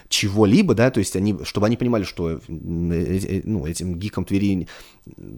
[0.08, 4.68] чего-либо, да, то есть они, чтобы они понимали, что ну, этим гикам Твери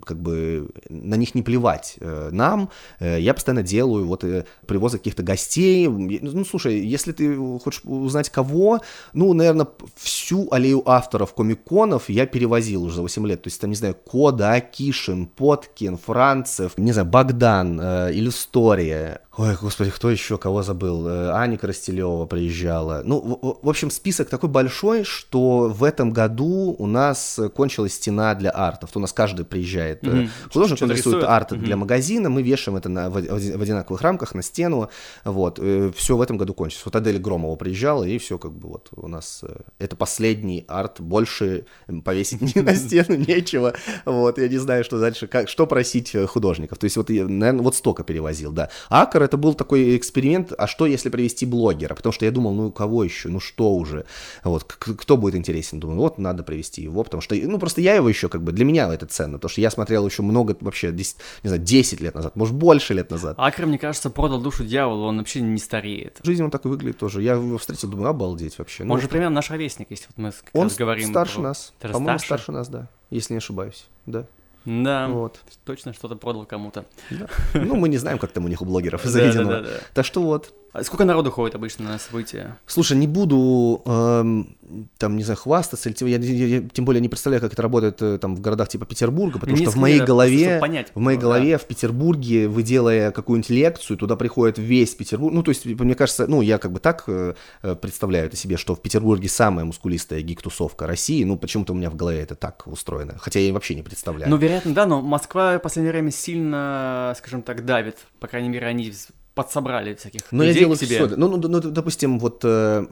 [0.05, 2.71] как бы на них не плевать э, нам.
[3.01, 5.89] Э, я постоянно делаю вот э, привозы каких-то гостей.
[5.89, 8.81] Ну, слушай, если ты хочешь узнать кого,
[9.13, 13.43] ну, наверное, всю аллею авторов комиконов я перевозил уже за 8 лет.
[13.43, 19.91] То есть, там, не знаю, Кода, Акишин, Поткин, Францев, не знаю, Богдан, Иллюстория, Ой, господи,
[19.91, 21.09] кто еще, кого забыл?
[21.09, 23.03] Э, Аня Коростелева приезжала.
[23.05, 28.37] Ну, в, в общем, список такой большой, что в этом году у нас кончилась стена
[28.37, 28.93] для артов.
[28.93, 30.29] То у нас каждый приезжает mm-hmm.
[30.53, 31.59] художник, он рисует, рисует арт mm-hmm.
[31.59, 34.89] для магазина, мы вешаем это на, в, в одинаковых рамках на стену.
[35.25, 36.85] Вот, э, все в этом году кончилось.
[36.85, 39.43] Вот Адель Громова приезжала, и все как бы вот у нас
[39.81, 41.67] это последний арт, больше
[42.05, 43.75] повесить на стену нечего.
[44.05, 46.79] Вот, я не знаю, что дальше, как, что просить художников.
[46.79, 48.71] То есть вот, наверное, вот столько перевозил, да.
[48.89, 51.95] Акр это был такой эксперимент, а что если привести блогера?
[51.95, 54.05] Потому что я думал, ну кого еще, ну что уже,
[54.43, 55.81] вот, кто будет интересен?
[55.81, 58.65] Думаю, вот надо привести его, потому что, ну просто я его еще как бы, для
[58.65, 62.15] меня это ценно, потому что я смотрел еще много, вообще, 10, не знаю, 10 лет
[62.15, 63.35] назад, может больше лет назад.
[63.39, 66.19] Акр, мне кажется, продал душу дьяволу, он вообще не стареет.
[66.23, 67.23] В жизни он так и выглядит тоже.
[67.23, 68.85] Я его встретил, думаю, обалдеть вообще.
[68.85, 71.09] Ну, он же примерно наш ровесник, если вот мы он говорим.
[71.09, 71.43] старше про...
[71.43, 72.25] нас, по-моему, старше?
[72.27, 74.27] старше нас, да, если не ошибаюсь, да.
[74.65, 75.41] Да, вот.
[75.65, 76.85] точно что-то продал кому-то.
[77.11, 77.29] Да.
[77.55, 79.65] Ну, мы не знаем, как там у них у блогеров заведено.
[79.93, 80.53] Так что вот.
[80.75, 82.59] А сколько народу ходит обычно на события?
[82.67, 84.57] Слушай, не буду эм,
[84.99, 88.03] там, не знаю, хвастаться, или, я, я, я тем более не представляю, как это работает
[88.03, 90.99] э, там в городах типа Петербурга, потому Несколько что в моей лет, голове, понять, в
[90.99, 91.23] моей да.
[91.23, 95.95] голове в Петербурге, вы делая какую-нибудь лекцию, туда приходит весь Петербург, ну, то есть, мне
[95.95, 99.65] кажется, ну, я как бы так э, э, представляю это себе, что в Петербурге самая
[99.65, 103.77] мускулистая гик-тусовка России, ну, почему-то у меня в голове это так устроено, хотя я вообще
[103.77, 104.29] не представляю.
[104.29, 107.99] Ну, вероятно, да, но Москва в последнее время сильно, скажем так, давит.
[108.19, 108.93] По крайней мере, они
[109.35, 111.07] подсобрали всяких Но я людей делаю к себе.
[111.07, 111.17] все.
[111.17, 112.87] Ну, ну, ну, допустим, вот э,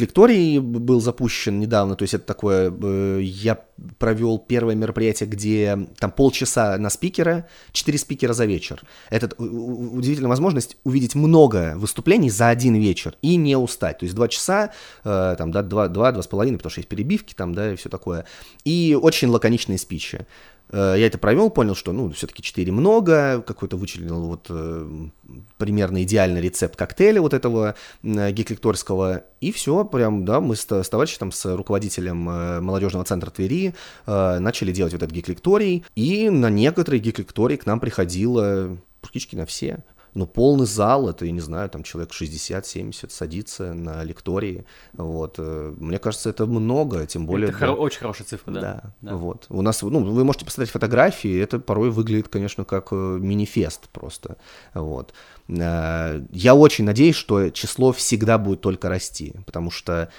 [0.00, 3.58] Лекторий был запущен недавно, то есть это такое, э, я
[3.98, 8.82] провел первое мероприятие, где там полчаса на спикера, четыре спикера за вечер.
[9.10, 13.98] Это удивительная возможность увидеть много выступлений за один вечер и не устать.
[13.98, 14.72] То есть два часа,
[15.04, 17.76] э, там, да, два, два, два с половиной, потому что есть перебивки там, да, и
[17.76, 18.24] все такое.
[18.64, 20.26] И очень лаконичные спичи.
[20.70, 25.08] Э, Я это провел, понял, что, ну, все-таки 4 много, какой-то вычленил вот э,
[25.56, 30.88] примерно идеальный рецепт коктейля вот этого э, гик-лекторского, и все, прям, да, мы с, с
[30.88, 33.74] товарищем, с руководителем э, молодежного центра Твери
[34.06, 39.46] э, начали делать вот этот гик-лекторий, и на некоторые гик-лектории к нам приходило практически на
[39.46, 39.78] все.
[40.14, 45.36] Ну, полный зал, это, я не знаю, там человек 60-70 садится на лектории, вот.
[45.38, 47.50] э, Мне кажется, это много, тем более...
[47.50, 48.92] Это хоро- очень хорошая цифра, да.
[49.00, 49.46] да, вот.
[49.48, 54.36] У нас, ну, вы можете посмотреть фотографии, это порой выглядит, конечно, как э, мини-фест просто,
[54.74, 55.12] вот.
[55.48, 60.10] Э, Я очень надеюсь, что число всегда будет только расти, потому что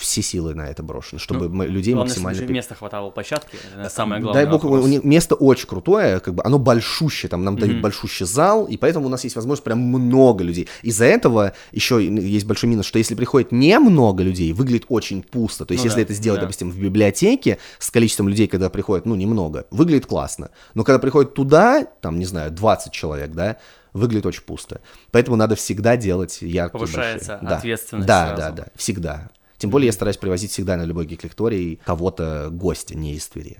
[0.00, 2.42] все силы на это брошены, чтобы Ну, людей Главное, максимально...
[2.42, 4.44] при- места хватало площадки, это самое главное.
[4.44, 7.82] Дай бог, них место очень крутое, как бы оно большущее, там нам дают Мгм.
[7.82, 10.68] большущий зал, и поэтому у нас есть возможность прям много людей.
[10.82, 15.64] Из-за этого еще есть большой минус, что если приходит немного людей, выглядит очень пусто.
[15.64, 16.46] То есть Ну если да, это сделать, да.
[16.46, 20.50] допустим, в библиотеке с количеством людей, когда приходит, ну, немного, выглядит классно.
[20.74, 23.56] Но когда приходит туда, там, не знаю, 20 человек, да,
[23.92, 24.80] выглядит очень пусто.
[25.10, 27.56] Поэтому надо всегда делать яркие Повышается большие.
[27.58, 28.40] Ответственность Да, сразу.
[28.42, 29.30] да, да, всегда.
[29.60, 33.58] Тем более я стараюсь привозить всегда на любой гик-лекторий кого-то гостя, не из Твери.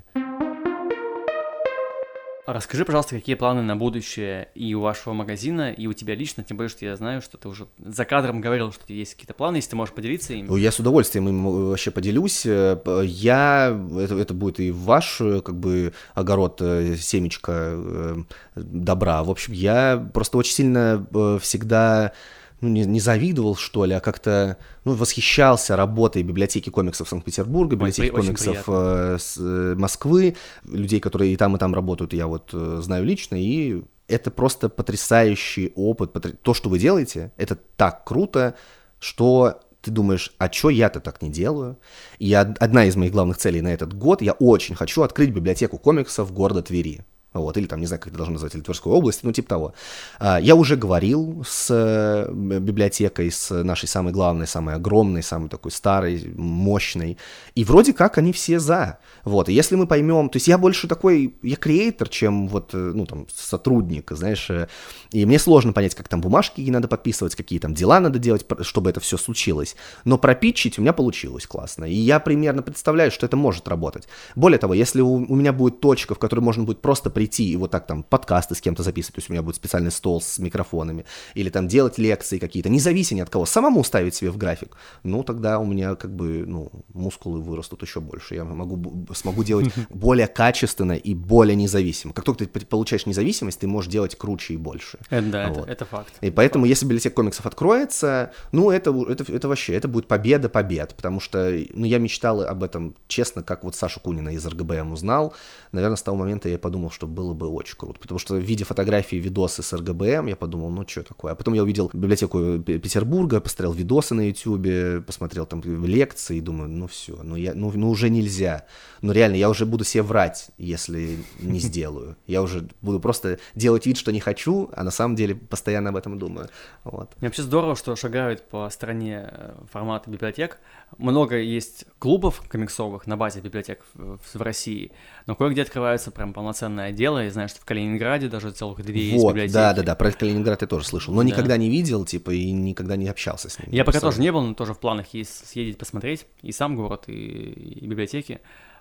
[2.47, 6.57] Расскажи, пожалуйста, какие планы на будущее и у вашего магазина, и у тебя лично, тем
[6.57, 9.71] более, что я знаю, что ты уже за кадром говорил, что есть какие-то планы, если
[9.71, 10.49] ты можешь поделиться ими.
[10.49, 12.47] Ну, Я с удовольствием им э, вообще поделюсь.
[12.47, 18.25] Э, Я, это, это будет и ваш, э, как бы, огород, семечко
[18.57, 19.23] добра.
[19.23, 21.07] В общем, я просто очень сильно
[21.43, 22.13] всегда
[22.61, 28.11] ну, не, не завидовал, что ли, а как-то ну, восхищался работой библиотеки комиксов Санкт-Петербурга, библиотеки
[28.11, 32.51] очень комиксов э, с, э, Москвы, людей, которые и там, и там работают, я вот
[32.53, 36.13] э, знаю лично, и это просто потрясающий опыт.
[36.13, 38.55] потр- То, что вы делаете, это так круто,
[38.99, 41.79] что ты думаешь, а чё я-то так не делаю?
[42.19, 45.79] И од- одна из моих главных целей на этот год, я очень хочу открыть библиотеку
[45.79, 47.01] комиксов города Твери.
[47.33, 49.75] Вот, или там, не знаю, как это должно называть, или Тверской области, ну, типа того.
[50.19, 55.71] А, Я уже говорил с э, библиотекой, с нашей самой главной, самой огромной, самой такой
[55.71, 57.19] старой, мощной,
[57.55, 58.99] и вроде как они все за.
[59.25, 62.93] Вот, и если мы поймем, то есть я больше такой, я креатор, чем вот, э,
[62.95, 64.67] ну, там, сотрудник, знаешь, э,
[65.13, 68.91] и мне сложно понять, как там бумажки надо подписывать, какие там дела надо делать, чтобы
[68.91, 69.77] это все случилось.
[70.05, 74.09] Но пропитчить у меня получилось классно, и я примерно представляю, что это может работать.
[74.35, 77.57] Более того, если у, у меня будет точка, в которой можно будет просто прийти и
[77.57, 80.39] вот так там подкасты с кем-то записывать, то есть у меня будет специальный стол с
[80.39, 81.05] микрофонами,
[81.35, 85.59] или там делать лекции какие-то, независимо от кого, самому ставить себе в график, ну, тогда
[85.59, 90.93] у меня как бы, ну, мускулы вырастут еще больше, я могу, смогу делать более качественно
[90.93, 92.15] и более независимо.
[92.15, 94.99] Как только ты получаешь независимость, ты можешь делать круче и больше.
[95.11, 95.69] Это, да, это, Вот.
[95.69, 96.15] это факт.
[96.23, 100.95] И поэтому, если библиотека комиксов откроется, ну, это, это, это вообще, это будет победа побед,
[100.95, 105.35] потому что, ну, я мечтал об этом, честно, как вот Сашу Кунина из РГБМ узнал,
[105.73, 109.17] наверное, с того момента я подумал, что было бы очень круто, потому что, видя фотографии,
[109.17, 113.41] видосы с РГБМ, я подумал, ну, что такое, а потом я увидел библиотеку П- Петербурга,
[113.41, 117.91] посмотрел видосы на Ютубе, посмотрел там лекции, и думаю, ну, все, ну, я, ну, ну,
[117.91, 118.67] уже нельзя,
[119.03, 123.87] ну, реально, я уже буду себе врать, если не сделаю, я уже буду просто делать
[123.87, 126.49] вид, что не хочу, а на самом деле постоянно об этом думаю,
[126.85, 127.11] вот.
[127.19, 130.59] Мне вообще здорово, что шагают по стране э, форматы библиотек.
[130.99, 134.93] Много есть клубов комиксовых на базе библиотек в России,
[135.27, 137.25] но кое-где открываются прям полноценные отделы.
[137.25, 139.55] Я знаю, что в Калининграде даже целых две есть Вот, библиотеки.
[139.55, 141.29] да, да, да, про Калининград я тоже слышал, но Да.
[141.29, 143.75] никогда не видел, типа, и никогда не общался с ними.
[143.75, 147.05] Я пока тоже не был, но тоже в планах есть съездить посмотреть и сам город,
[147.07, 148.41] и, и библиотеки.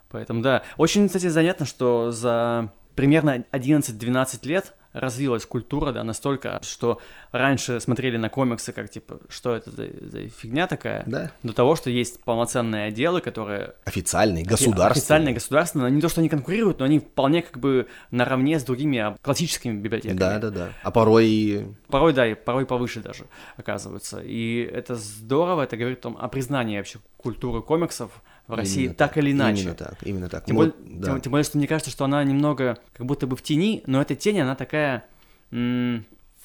[0.10, 0.63] Поэтому да.
[0.77, 6.99] Очень, кстати, занятно, что за примерно 11-12 лет развилась культура, да, настолько, что
[7.32, 11.32] раньше смотрели на комиксы как, типа, что это за, за фигня такая, Да.
[11.43, 14.91] до того, что есть полноценные отделы, которые Официальный, государственный.
[14.91, 18.63] Официальные, государственные, но не то, что они конкурируют, но они вполне как бы наравне с
[18.63, 20.17] другими а, классическими библиотеками.
[20.17, 20.69] Да, да, да.
[20.84, 23.25] А порой Порой, да, и порой повыше даже
[23.58, 24.21] оказываются.
[24.21, 28.12] И это здорово, это говорит о, том, о признании вообще культуры комиксов
[28.49, 29.62] в России Именно так или иначе.
[29.62, 30.45] Именно так, именно так.
[30.45, 31.12] Тем, Вот, более, да.
[31.12, 34.01] тем, тем более, что мне кажется, что она немного как будто бы в тени, но
[34.01, 35.05] эта тень, она такая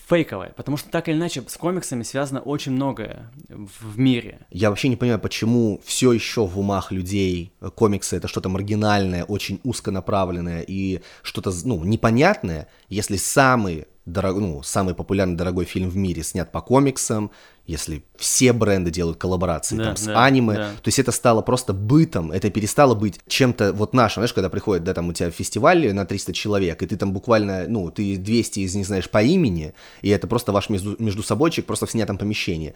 [0.06, 4.40] фейковая, потому что так или иначе с комиксами связано очень многое в, мире.
[4.50, 9.24] Я вообще не понимаю, почему все еще в умах людей э, комиксы это что-то маргинальное,
[9.24, 15.96] очень узконаправленное и что-то, ну, непонятное, если самый дорог, ну, самый популярный дорогой фильм в
[15.96, 17.30] мире снят по комиксам,
[17.66, 20.70] если все бренды делают коллаборации Да, там, с да, аниме, да.
[20.82, 24.84] то есть это стало просто бытом, это перестало быть чем-то вот нашим, знаешь, когда приходит,
[24.84, 28.60] да, там у тебя фестиваль на 300 человек, и ты там буквально, ну, ты 200
[28.60, 32.18] из них знаешь по имени, и это просто ваш между, между собойчик просто в снятом
[32.18, 32.74] помещении.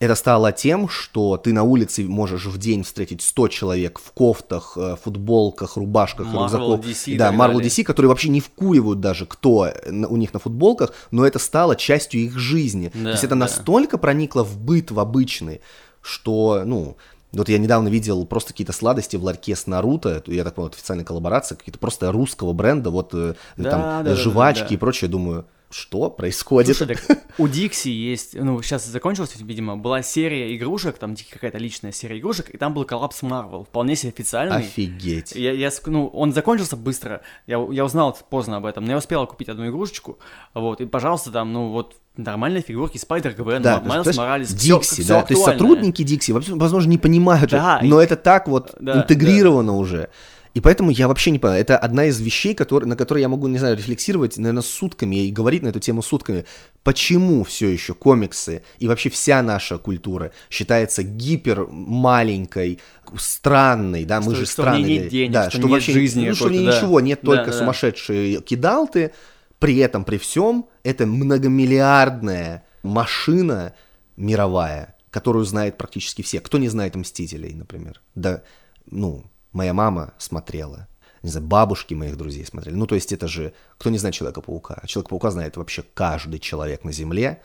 [0.00, 4.74] Это стало тем, что ты на улице можешь в день встретить 100 человек в кофтах,
[4.76, 6.42] э, футболках, рубашках, Marvel,
[6.76, 6.80] рюкзаках.
[6.86, 7.60] DC да, Marvel.
[7.60, 11.74] DC, которые вообще не вкуривают даже, кто на- у них на футболках, но это стало
[11.74, 12.92] частью их жизни.
[12.94, 13.40] Да, То есть это да.
[13.40, 15.60] настолько проникло в быт, в обычный,
[16.00, 16.96] что, ну,
[17.32, 21.04] вот я недавно видел просто какие-то сладости в ларьке с Наруто, я так понял, официальная
[21.04, 24.74] коллаборация, какие-то просто русского бренда, вот э, Да, там э, да, жвачки да, да.
[24.74, 26.76] и прочее, думаю, что происходит?
[26.76, 31.92] Слушай, так у Дикси есть, ну, сейчас закончилась, видимо, была серия игрушек, там какая-то личная
[31.92, 34.56] серия игрушек, и там был коллапс Марвел, вполне себе официальный.
[34.56, 35.32] Офигеть.
[35.32, 39.26] Я, я, ну, он закончился быстро, я, я узнал поздно об этом, но я успел
[39.26, 40.18] купить одну игрушечку,
[40.54, 45.08] вот, и, пожалуйста, там, ну, вот, нормальные фигурки, Спайдер Гвен, Да, Майлз Моралес, Дикси, всё
[45.08, 49.02] да, то есть сотрудники Дикси, возможно, не понимают, Да, но и- это так вот Да,
[49.02, 50.08] интегрировано уже.
[50.54, 53.46] И поэтому я вообще не понимаю, это одна из вещей, которые, на которые я могу,
[53.48, 56.44] не знаю, рефлексировать, наверное, сутками и говорить на эту тему сутками.
[56.82, 62.80] Почему все еще комиксы и вообще вся наша культура считается гипер маленькой,
[63.16, 64.98] странной, да, мы Что- же что в ней странные.
[65.00, 66.54] нет денег, да, что нет жизни ну, что да.
[66.54, 67.58] ничего, нет Да, только да.
[67.58, 69.12] сумасшедшие кидалты,
[69.58, 73.74] при этом, при всем, это многомиллиардная машина
[74.16, 76.40] мировая, которую знает практически все.
[76.40, 78.00] Кто не знает «Мстителей», например?
[78.14, 78.42] Да,
[78.90, 80.88] ну, моя мама смотрела,
[81.22, 82.74] не знаю, бабушки моих друзей смотрели.
[82.76, 84.82] Ну, то есть это же, кто не знает Человека-паука?
[84.86, 87.40] Человека-паука знает вообще каждый человек на Земле,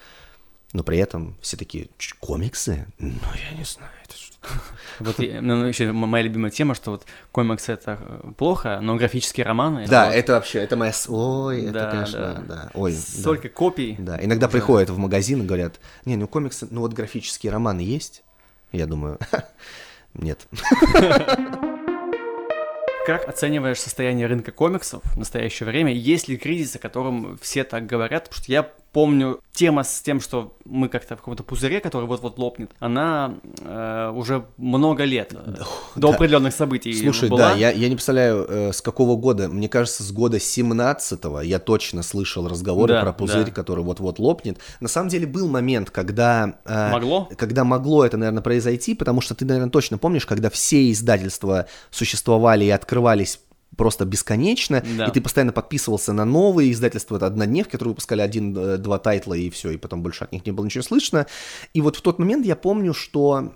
[0.74, 2.88] но при этом все такие, «Ч- комиксы?
[3.00, 3.12] Ну,
[3.52, 4.34] я не знаю, это что
[5.00, 9.46] Вот и, ну, еще моя любимая тема, что вот комиксы это э, плохо, но графические
[9.46, 9.88] романы...
[9.88, 10.94] Да, вот, это вообще, это моя...
[11.08, 12.42] Ой, это, Да, конечно, да.
[12.56, 12.72] да.
[12.74, 12.98] Ой, да.
[13.00, 13.96] столько копий.
[14.00, 18.24] Да, иногда приходят в магазин и говорят, не, ну комиксы, ну вот графические романы есть?
[18.72, 19.20] Я думаю,
[20.14, 20.48] нет.
[23.06, 25.92] Как оцениваешь состояние рынка комиксов в настоящее время?
[25.92, 28.30] Есть ли кризис, о котором все так говорят?
[28.30, 32.38] Потому что я помню, тема с тем, что мы как-то в каком-то пузыре, который вот-вот
[32.38, 35.56] лопнет, она э, уже много лет э,
[35.96, 36.16] до да.
[36.16, 37.50] определенных событий Слушай, была.
[37.50, 41.60] да, я, я не представляю, э, с какого года, мне кажется, с года 17-го я
[41.60, 43.52] точно слышал разговоры Да, про пузырь, да.
[43.52, 44.60] который вот-вот лопнет.
[44.80, 46.60] На самом деле был момент, когда...
[46.66, 47.30] э, Могло?
[47.38, 52.66] Когда могло это, наверное, произойти, потому что ты, наверное, точно помнишь, когда все издательства существовали
[52.66, 53.40] и открывались
[53.78, 55.06] просто бесконечно, Да.
[55.06, 59.72] и ты постоянно подписывался на новые издательства, это однодневки, которые выпускали один-два тайтла, и все,
[59.72, 61.26] и потом больше от них не было ничего слышно.
[61.74, 63.54] И вот в тот момент я помню, что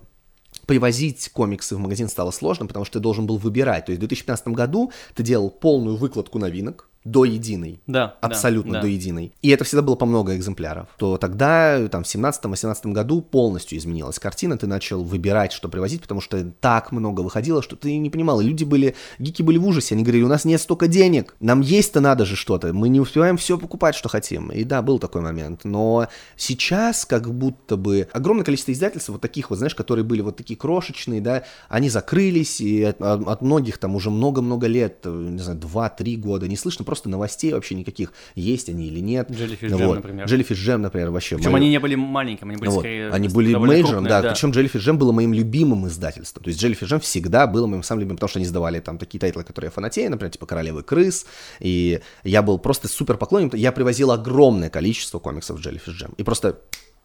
[0.66, 3.86] привозить комиксы в магазин стало сложно, потому что ты должен был выбирать.
[3.86, 7.82] То есть в 2015 году ты делал полную выкладку новинок до единой.
[7.88, 8.82] Да, Абсолютно да.
[8.82, 9.34] до единой.
[9.42, 10.88] И это всегда было по много экземпляров.
[10.98, 14.58] То тогда, там, в 17-18 году полностью изменилась картина.
[14.58, 18.42] Ты начал выбирать, что привозить, потому что так много выходило, что ты не понимал.
[18.42, 19.96] И люди были, гики были в ужасе.
[19.96, 21.36] Они говорили, у нас нет столько денег.
[21.40, 22.74] Нам есть-то надо же что-то.
[22.74, 24.52] Мы не успеваем все покупать, что хотим.
[24.52, 25.62] И да, был такой момент.
[25.64, 30.38] Но сейчас как будто бы огромное количество издательств, вот таких вот, знаешь, которые были вот
[30.38, 35.10] такие крошечные, да, они закрылись, и от, от- от многих там уже много-много лет, э,
[35.10, 39.30] не знаю, 2-3 года, не слышно просто новостей вообще никаких, есть они или нет.
[39.30, 39.96] Jellyfish Jam, вот.
[39.96, 40.26] например.
[40.26, 41.36] Jellyfish Jam, например, вообще.
[41.36, 42.80] Причем моё- они не были маленькими, они были вот.
[42.80, 43.10] скорее...
[43.12, 44.32] Они были мейджором, крупные, да.
[44.32, 46.44] Причем Jellyfish Jam было моим любимым издательством.
[46.44, 49.20] То есть Jellyfish Jam всегда было моим самым любимым, потому что они сдавали там такие
[49.20, 51.26] тайтлы, которые я фанатею, например, типа Королевы крыс.
[51.60, 53.60] И я был просто супер поклонником.
[53.60, 56.14] Я привозил огромное количество комиксов Jellyfish Jam.
[56.18, 56.60] И просто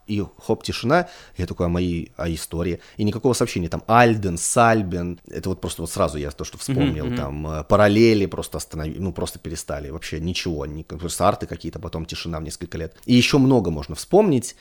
[0.07, 5.19] и хоп, тишина, я такой, а мои, а истории, и никакого сообщения, там, Альден, Сальбен,
[5.27, 9.13] это вот просто вот сразу я то, что вспомнил, там, э, параллели просто остановили, ну,
[9.13, 12.95] просто перестали, вообще ничего, ни, просто арты какие-то, потом тишина в несколько лет.
[13.05, 14.55] И еще много можно вспомнить,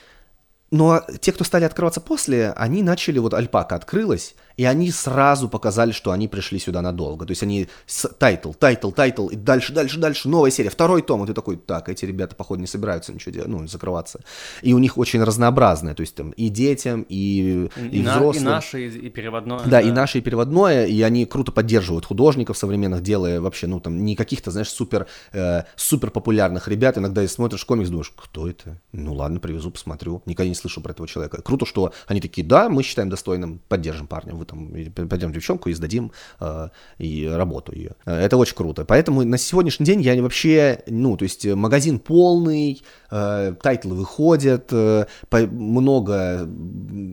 [0.70, 5.90] но те, кто стали открываться после, они начали, вот Альпака открылась, и они сразу показали,
[5.90, 7.27] что они пришли сюда надолго.
[7.27, 11.25] То есть они с тайтл, тайтл, тайтл, и дальше, дальше, дальше, новая серия, второй том.
[11.25, 14.20] И ты такой, так, эти ребята, походу, не собираются ничего делать, ну, закрываться.
[14.62, 18.44] И у них очень разнообразное, то есть там и детям, и, и, и взрослым.
[18.44, 19.59] И наше, и, переводное.
[19.59, 23.81] Да, да, и наше, и переводное, и они круто поддерживают художников современных, делая вообще, ну,
[23.81, 26.98] там, не каких-то, знаешь, супер, э, супер популярных ребят.
[26.98, 28.81] Иногда смотришь комикс, думаешь, кто это?
[28.92, 30.22] Ну, ладно, привезу, посмотрю.
[30.25, 31.42] Никогда не слышал про этого человека.
[31.42, 35.72] Круто, что они такие, да, мы считаем достойным, поддержим парня, вы там, пойдем девчонку и
[35.72, 37.92] сдадим э, и работу ее.
[38.04, 38.84] Это очень круто.
[38.84, 45.06] Поэтому на сегодняшний день я вообще, ну, то есть магазин полный, э, тайтлы выходят, э,
[45.30, 46.48] много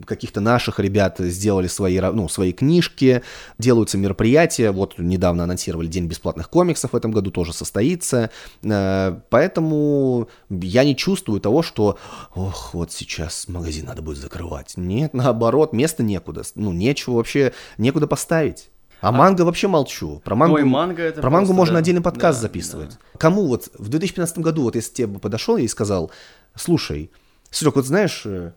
[0.06, 3.22] каких-то наших ребят сделали свои, ну, свои книжки,
[3.58, 8.30] делаются мероприятия, вот недавно анонсировали День бесплатных комиксов в этом году тоже состоится,
[8.62, 11.98] э, поэтому я не чувствую того, что,
[12.34, 14.74] ох, вот сейчас магазин надо будет закрывать.
[14.76, 18.70] Нет, наоборот, места некуда, ну, нечего вообще, некуда поставить.
[19.00, 20.20] А, а манга вообще молчу.
[20.24, 22.90] Про мангу, Ой, манга это про мангу можно да, отдельный подкаст да, записывать.
[22.90, 23.18] Да.
[23.18, 26.10] Кому вот в 2015 году, вот если тебе бы подошел и сказал,
[26.54, 27.10] слушай,
[27.50, 28.52] Серег, вот знаешь, э,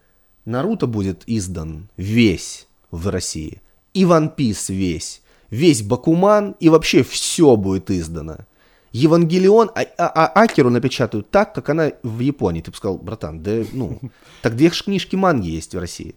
[0.45, 3.62] Наруто будет издан весь в России,
[3.93, 8.39] и One Piece весь, весь Бакуман, и вообще все будет издано.
[8.91, 12.62] Евангелион, а, а, а Акеру напечатают так, как она в Японии.
[12.62, 13.99] Ты бы сказал, братан, да ну,
[14.43, 16.15] так две книжки манги есть в России.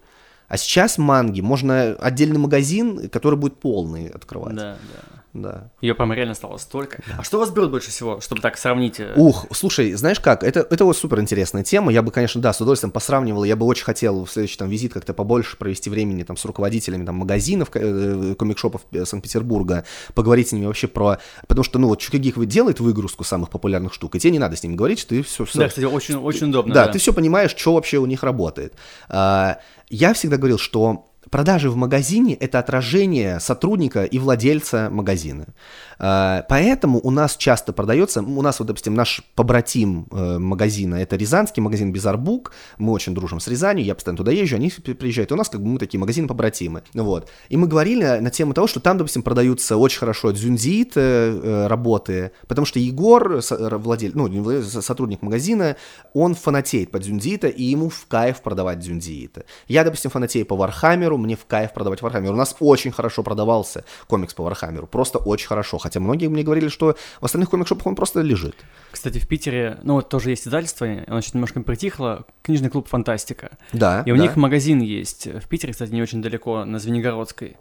[0.49, 4.55] А сейчас манги можно отдельный магазин, который будет полный открывать.
[4.55, 5.23] Да, да.
[5.43, 5.71] Да.
[5.81, 7.03] Ее прям реально стало столько.
[7.07, 7.17] Да.
[7.19, 9.01] А что вас берут больше всего, чтобы так сравнить?
[9.01, 11.93] э, Ух, слушай, знаешь как, это, это вот супер интересная тема.
[11.93, 13.45] Я бы, конечно, да, с удовольствием посравнивал.
[13.45, 17.05] Я бы очень хотел в следующий там визит как-то побольше провести времени там с руководителями
[17.05, 21.19] там магазинов, э, комик-шопов э, Санкт-Петербурга, поговорить с ними вообще про...
[21.47, 24.63] Потому что, ну, вот Чукагих делает выгрузку самых популярных штук, и тебе не надо с
[24.63, 25.45] ними говорить, что ты все...
[25.45, 25.59] все...
[25.59, 26.75] Да, кстати, очень, очень удобно.
[26.75, 28.75] Да, да, ты все понимаешь, что вообще у них работает.
[29.09, 35.47] А, я всегда говорил, что продажи в магазине– это отражение сотрудника и владельца магазина.
[35.99, 41.17] А, поэтому у нас часто продается, у нас вот, допустим, наш побратим э, магазина, это
[41.17, 45.33] Рязанский магазин Bizarre Book, мы очень дружим с Рязанью, я постоянно туда езжу, они приезжают,
[45.33, 47.31] у нас как бы мы такие магазины побратимы, вот.
[47.49, 51.67] И мы говорили на тему того, что там, допустим, продаются очень хорошо Дзюндзи Ито, э,
[51.67, 55.77] работы, потому что Егор, владелец, ну, сотрудник магазина,
[56.13, 59.45] он фанатеет по Дзюндзи Ито, и ему в кайф продавать Дзюндзи Ито.
[59.69, 62.33] Я, допустим, фанатею по Вархаммеру, мне в кайф продавать Warhammer.
[62.33, 66.69] У нас очень хорошо продавался комикс по Вархаммеру, просто очень хорошо, хотя многие мне говорили,
[66.69, 68.57] что в остальных комик-шопах он просто лежит.
[68.91, 73.57] Кстати, в Питере, ну вот тоже есть издательство, оно сейчас немножко притихло, книжный клуб «Фантастика».
[73.73, 74.23] Да, И у да.
[74.23, 77.57] них магазин есть в Питере, кстати, не очень далеко, на Звенигородской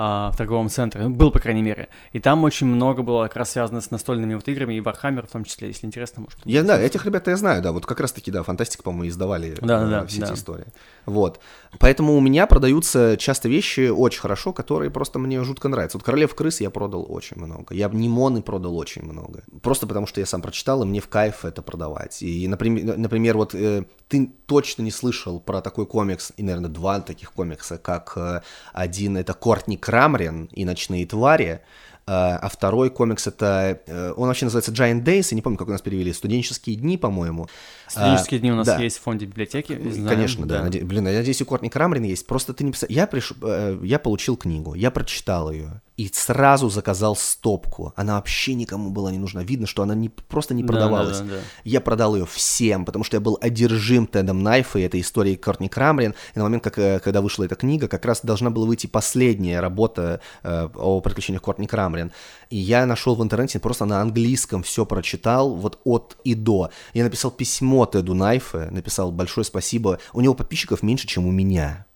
[0.00, 1.88] а, в торговом центре, ну, был, по крайней мере.
[2.12, 5.30] И там очень много было как раз связано с настольными вот играми, и Warhammer в
[5.32, 6.38] том числе, если интересно, может.
[6.44, 9.82] Я, да, этих ребят я знаю, да, вот как раз-таки, да, Фантастика, по-моему, издавали да,
[9.82, 10.26] э, да, все да.
[10.26, 10.66] эти истории.
[11.04, 11.40] Вот.
[11.80, 15.98] Поэтому у меня продаются часто вещи очень хорошо, которые просто мне жутко нравятся.
[15.98, 17.74] Вот Королев крыс я продал очень много.
[17.74, 19.42] Я Нимоны продал очень много.
[19.62, 22.22] Просто потому, что я сам прочитал, и мне в кайф это продавать.
[22.22, 27.00] И, например, например вот э, ты точно не слышал про такой комикс, и, наверное, два
[27.00, 31.62] таких комикса, как э, один это Кортни Крамрин и «Ночные твари»,
[32.06, 35.70] а второй комикс это, э, он вообще называется Giant Days, я не помню, как у
[35.70, 37.48] нас перевели, студенческие дни, по-моему.
[37.88, 38.78] Студенческие дни у нас да.
[38.78, 39.78] есть в фонде библиотеки.
[39.90, 40.62] знаем, Конечно, да.
[40.62, 40.84] Наде...
[40.84, 42.26] Блин, я надеюсь, у Кортни Крамрин есть.
[42.26, 42.88] Просто ты не писал.
[42.90, 43.32] Я приш...
[43.42, 47.92] э, я получил книгу, я прочитал ее и сразу заказал стопку.
[47.96, 49.42] Она вообще никому была не нужна.
[49.42, 50.08] Видно, что она не...
[50.08, 51.18] просто не Да, продавалась.
[51.18, 51.40] да, да, да.
[51.64, 55.68] Я продал ее всем, потому что я был одержим Тедом Найфа и этой историей Кортни
[55.68, 56.14] Крамрин.
[56.36, 59.58] И на момент, как, э, когда вышла эта книга, как раз должна была выйти последняя
[59.58, 62.12] работа э, о приключениях Кортни Крамрин.
[62.50, 66.70] И я нашел в интернете, просто на английском все прочитал, вот от и до.
[66.94, 69.98] Я написал письмо Теду Найфе, написал большое спасибо.
[70.12, 71.86] У него подписчиков меньше, чем у меня.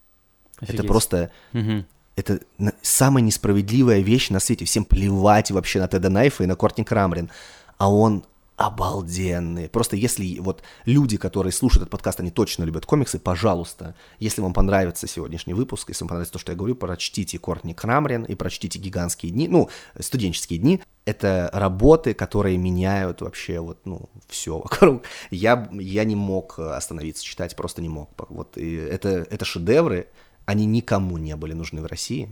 [0.61, 0.87] Это Офигеть.
[0.87, 1.31] просто...
[1.53, 1.87] Мгм.
[2.15, 2.41] Это
[2.83, 4.67] самая несправедливая вещь на свете.
[4.67, 7.31] Всем плевать вообще на Теда Найфа и на Кортни Крамрин.
[7.79, 8.25] А он
[8.57, 9.69] обалденный.
[9.69, 14.53] Просто если вот люди, которые слушают этот подкаст, они точно любят комиксы, пожалуйста, если вам
[14.53, 18.79] понравится сегодняшний выпуск, если вам понравится то, что я говорю, прочтите Кортни Крамрин и прочтите
[18.79, 20.81] «Гигантские дни», ну, «Студенческие дни».
[21.05, 25.03] Это работы, которые меняют вообще вот, ну, все вокруг.
[25.31, 28.11] Я, я не мог остановиться читать, просто не мог.
[28.29, 30.09] Вот, это, это шедевры,
[30.45, 32.29] они никому не были нужны в России,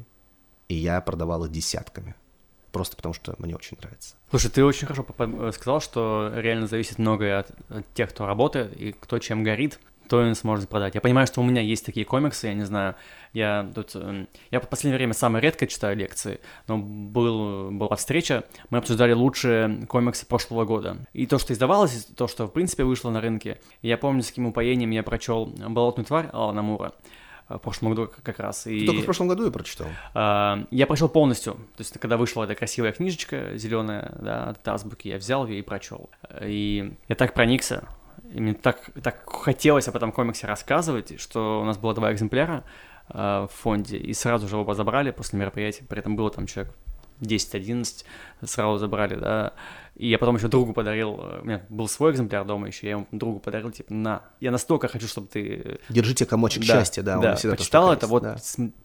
[0.68, 2.14] и я продавал их десятками.
[2.72, 4.14] Просто потому, что мне очень нравится.
[4.30, 8.76] Слушай, ты очень хорошо э, сказал, что реально зависит многое от, от тех, кто работает,
[8.76, 9.80] и кто чем горит,
[10.11, 10.96] то он сможет продать.
[10.96, 12.96] Я понимаю, что у меня есть такие комиксы, я не знаю,
[13.33, 13.94] я тут...
[13.94, 19.12] эм, Я в последнее время самое редко читаю лекции, но был, была встреча, мы обсуждали
[19.12, 20.96] лучшие комиксы прошлого года.
[21.12, 23.60] И то, что издавалось, и то, что в принципе вышло на рынке.
[23.83, 26.92] Я помню, с каким упоением я прочел «Болотную тварь» Алана Мура.
[27.57, 28.67] В прошлом году как раз.
[28.67, 29.87] И, только в прошлом году я прочитал.
[30.15, 31.55] Э, я прочел полностью.
[31.55, 35.63] То есть, когда вышла эта красивая книжечка зеленая, да, от азбуки, я взял ее и
[35.63, 36.11] прочел.
[36.42, 37.85] И я так проникся,
[38.33, 42.65] и мне так, так хотелось об этом комиксе рассказывать, что у нас было два экземпляра
[43.09, 46.73] э, в фонде, и сразу же оба забрали после мероприятия, при этом было там человек
[47.21, 48.05] 10-11
[48.44, 49.53] сразу забрали, да.
[50.01, 53.07] И я потом еще другу подарил, у меня был свой экземпляр дома еще, я ему
[53.13, 55.79] другу подарил, типа, на, я настолько хочу, чтобы ты...
[55.90, 58.38] Держите комочек да, счастья, да, да, он почитал это, есть, вот, да.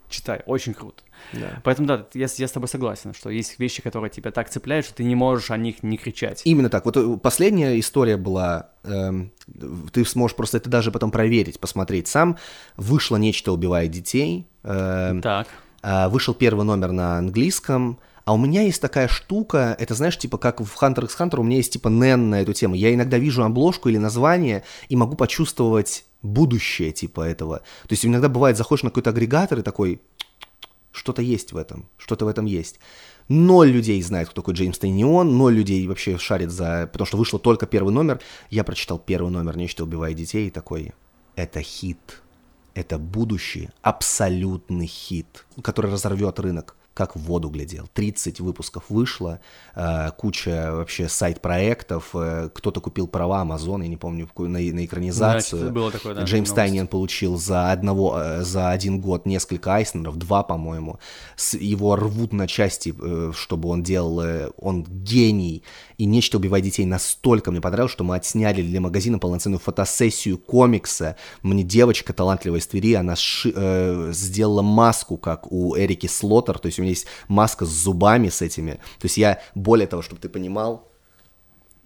[0.10, 1.04] читай, очень круто.
[1.32, 1.62] Да.
[1.64, 4.96] Поэтому, да, я, я с тобой согласен, что есть вещи, которые тебя так цепляют, что
[4.96, 6.42] ты не можешь о них не кричать.
[6.44, 6.84] Именно так.
[6.84, 9.32] Вот э, последняя история была, эм,
[9.94, 12.38] ты сможешь просто это даже потом проверить, посмотреть сам.
[12.76, 14.50] Вышло «Нечто убивает детей».
[14.64, 15.48] Эм, так.
[15.82, 20.40] Э, вышел первый номер на английском, а у меня есть такая штука, это знаешь, типа
[20.40, 22.74] как в Hunter x Hunter у меня есть типа нен на эту тему.
[22.74, 27.60] Я иногда вижу обложку или название и могу почувствовать будущее типа этого.
[27.60, 30.02] То есть иногда бывает, заходишь на какой-то агрегатор и такой,
[30.92, 32.80] что-то есть в этом, что-то в этом есть.
[33.28, 36.90] Ноль людей знает, кто такой Джеймс Тайнион, ноль людей вообще шарит за...
[36.92, 38.20] Потому что вышло только первый номер.
[38.50, 40.94] Я прочитал первый номер «Нечто убивает детей» и такой,
[41.36, 42.22] это хит.
[42.74, 47.90] Это будущее, абсолютный хит, который разорвет рынок как в воду глядел.
[47.94, 49.42] 30 выпусков вышло,
[49.76, 55.66] э, куча вообще сайт-проектов, э, кто-то купил права Amazon, я не помню, на, на экранизацию.
[55.66, 60.18] Да, было такое, да, Джеймс Тайниен получил за, одного, э, за один год несколько Айснеров,
[60.18, 61.00] два, по-моему.
[61.60, 62.96] Его рвут на части,
[63.34, 65.64] чтобы он делал, он гений.
[65.98, 71.16] И «Нечто убивать детей» настолько мне понравилось, что мы отсняли для магазина полноценную фотосессию комикса.
[71.42, 76.68] Мне девочка талантливая из Твери, она ши, э, сделала маску, как у Эрики Слотер, то
[76.68, 78.74] есть у есть маска с зубами с этими.
[78.74, 80.92] То есть я, более того, чтобы ты понимал,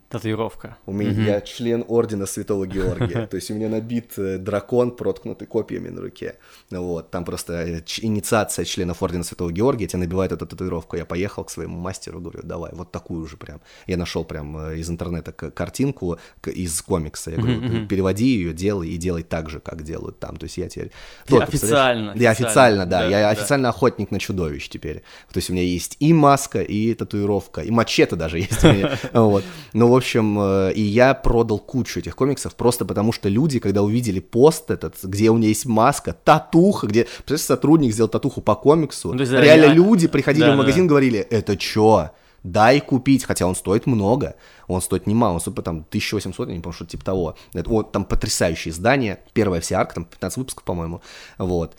[0.09, 0.77] Татуировка.
[0.87, 1.25] У меня mm-hmm.
[1.25, 3.27] я член ордена Святого Георгия.
[3.31, 6.35] То есть у меня набит э, дракон, проткнутый копьями на руке.
[6.71, 10.97] Вот, там просто э, инициация членов ордена Святого Георгия, тебе набивают эту татуировку.
[10.97, 13.61] Я поехал к своему мастеру, говорю, давай, вот такую же прям.
[13.85, 17.29] Я нашел прям э, из интернета картинку из комикса.
[17.29, 20.37] Я говорю, переводи ее, делай и делай так же, как делают там.
[20.37, 20.91] То есть я теперь...
[21.29, 22.13] Официально.
[22.15, 23.05] Я официально, да.
[23.05, 25.03] я официально охотник на чудовищ теперь.
[25.31, 28.97] То есть у меня есть и маска, и татуировка, и мачете даже есть у меня.
[29.13, 29.43] Вот.
[29.73, 34.19] Ну, общем, э, и я продал кучу этих комиксов просто потому, что люди, когда увидели
[34.19, 39.13] пост этот, где у меня есть маска, татуха, где, представляешь, сотрудник сделал татуху по комиксу,
[39.13, 39.73] ну, реально я...
[39.73, 40.89] люди приходили да, в магазин, да.
[40.89, 42.09] говорили, это чё?
[42.43, 44.35] дай купить, хотя он стоит много,
[44.67, 47.35] он стоит немало, он стоит там 1800, я не помню, что типа того.
[47.53, 51.01] Это, вот, там потрясающее издание, первая вся арка, там 15 выпусков, по-моему,
[51.37, 51.75] вот.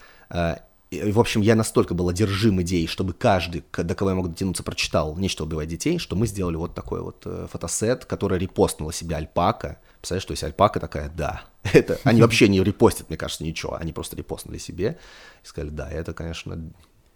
[0.91, 5.17] В общем, я настолько был одержим идеей, чтобы каждый, до кого я мог дотянуться, прочитал
[5.17, 9.79] «Нечто убивать детей», что мы сделали вот такой вот э, фотосет, который репостнула себе Альпака.
[10.01, 13.93] Представляешь, то есть Альпака такая, да, это, они вообще не репостят, мне кажется, ничего, они
[13.93, 14.99] просто репостнули себе
[15.45, 16.61] и сказали, да, это, конечно,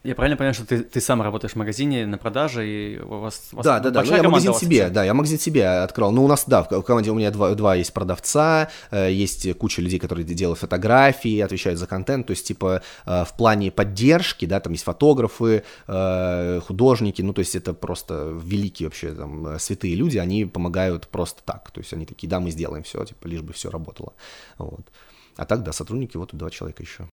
[0.05, 3.48] я правильно понимаю, что ты, ты сам работаешь в магазине на продаже, и у вас,
[3.52, 6.11] у вас Да, да, да, ну, я магазин себе, да, я магазин себе открыл.
[6.12, 9.80] Ну, у нас, да, в команде у меня два, два есть продавца, э, есть куча
[9.80, 14.61] людей, которые делают фотографии, отвечают за контент, то есть, типа, э, в плане поддержки, да,
[14.61, 20.18] там есть фотографы, э, художники, ну, то есть, это просто великие вообще там святые люди,
[20.18, 23.55] они помогают просто так, то есть, они такие, да, мы сделаем все, типа, лишь бы
[23.55, 24.12] все работало,
[24.59, 24.84] вот.
[25.36, 27.09] А так, да, сотрудники, вот два человека еще.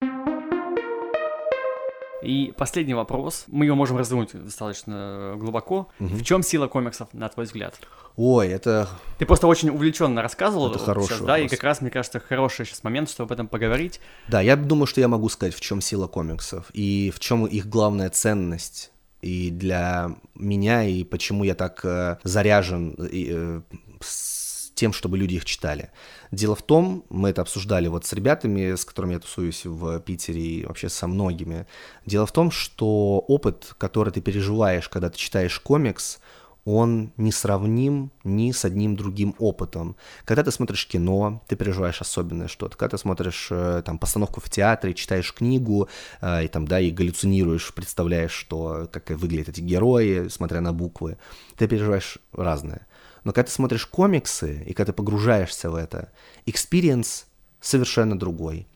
[2.23, 5.89] И последний вопрос, мы его можем развернуть достаточно глубоко.
[5.99, 6.09] Угу.
[6.09, 7.75] В чем сила комиксов, на твой взгляд?
[8.17, 8.89] Ой, это...
[9.19, 12.67] Ты просто очень увлеченно рассказывал это хороший сейчас, да, и как раз, мне кажется, хороший
[12.67, 14.01] сейчас момент, чтобы об этом поговорить.
[14.29, 17.69] Да, я думаю, что я могу сказать, в чем сила комиксов и в чем их
[17.69, 18.93] главная ценность
[19.23, 23.61] и для меня, и почему я так э, заряжен и, э,
[24.01, 24.40] с
[24.81, 25.91] тем, чтобы люди их читали.
[26.33, 30.43] Дело в том, мы это обсуждали вот с ребятами, с которыми я тусуюсь в Питере
[30.43, 31.67] и вообще со многими.
[32.07, 36.19] Дело в том, что опыт, который ты переживаешь, когда ты читаешь комикс,
[36.65, 39.97] он не сравним ни с одним другим опытом.
[40.25, 42.79] Когда ты смотришь кино, ты переживаешь особенное что-то.
[42.79, 45.89] Когда ты смотришь э, там постановку в театре, читаешь книгу,
[46.23, 51.19] э, и там, да, и галлюцинируешь, представляешь, что, как выглядят эти герои, смотря на буквы,
[51.57, 52.87] ты переживаешь разное.
[53.25, 56.11] Но когда ты смотришь комиксы, и когда ты погружаешься в это,
[56.47, 57.25] experience
[57.61, 58.67] совершенно другой.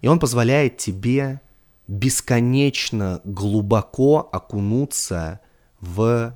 [0.00, 1.40] И он позволяет тебе
[1.86, 5.40] бесконечно глубоко окунуться
[5.80, 6.34] в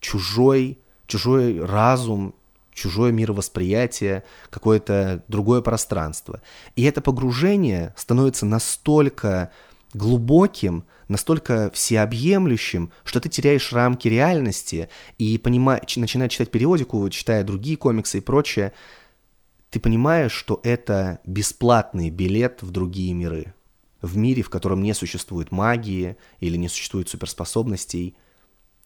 [0.00, 2.34] чужой, чужой разум,
[2.72, 6.40] чужое мировосприятие, какое-то другое пространство.
[6.76, 9.50] И это погружение становится настолько
[9.92, 14.88] глубоким, настолько всеобъемлющим, что ты теряешь рамки реальности
[15.18, 18.72] и понимая, начиная читать периодику, читая другие комиксы и прочее,
[19.70, 23.54] ты понимаешь, что это бесплатный билет в другие миры.
[24.02, 28.16] в мире, в котором не существует магии или не существует суперспособностей,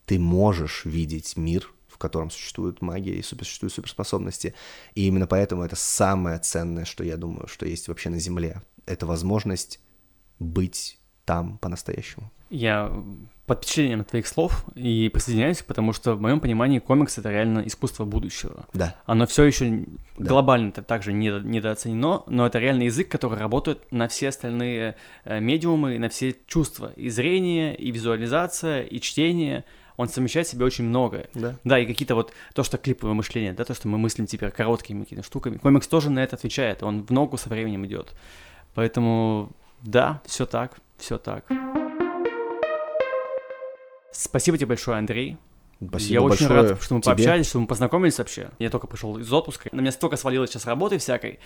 [0.07, 4.55] ты можешь видеть мир, в котором существует магия и существуют суперспособности.
[4.97, 8.63] И именно поэтому это самое ценное, что я думаю, что есть вообще на Земле.
[8.87, 9.79] Это возможность
[10.41, 12.31] быть там по-настоящему.
[12.51, 12.93] Я
[13.47, 17.63] под впечатлением от твоих слов и присоединяюсь, потому что в моем понимании комикс это реально
[17.67, 18.65] искусство будущего.
[18.73, 18.97] Да.
[19.05, 19.85] Оно все еще
[20.17, 20.29] да.
[20.29, 25.41] глобально -то также недо, недооценено, но это реально язык, который работает на все остальные э,
[25.41, 26.93] медиумы, на все чувства.
[26.97, 29.65] И зрение, и визуализация, и чтение.
[29.97, 31.29] Он совмещает в себе очень многое.
[31.35, 31.55] Да.
[31.65, 35.05] Да, и какие-то вот то, что клиповое мышление, да, то, что мы мыслим теперь короткими
[35.05, 35.59] какими-то штуками.
[35.59, 38.15] Комикс тоже на это отвечает, он в ногу со временем идет.
[38.75, 39.53] Поэтому
[39.83, 41.45] да, все так, все так.
[44.13, 45.37] Спасибо тебе большое, Андрей.
[45.87, 47.11] Спасибо Я очень рад, что мы тебе.
[47.11, 48.51] пообщались, что мы познакомились вообще.
[48.59, 49.69] Я только пришел из отпуска.
[49.73, 51.41] На меня столько свалилось сейчас работы всякой,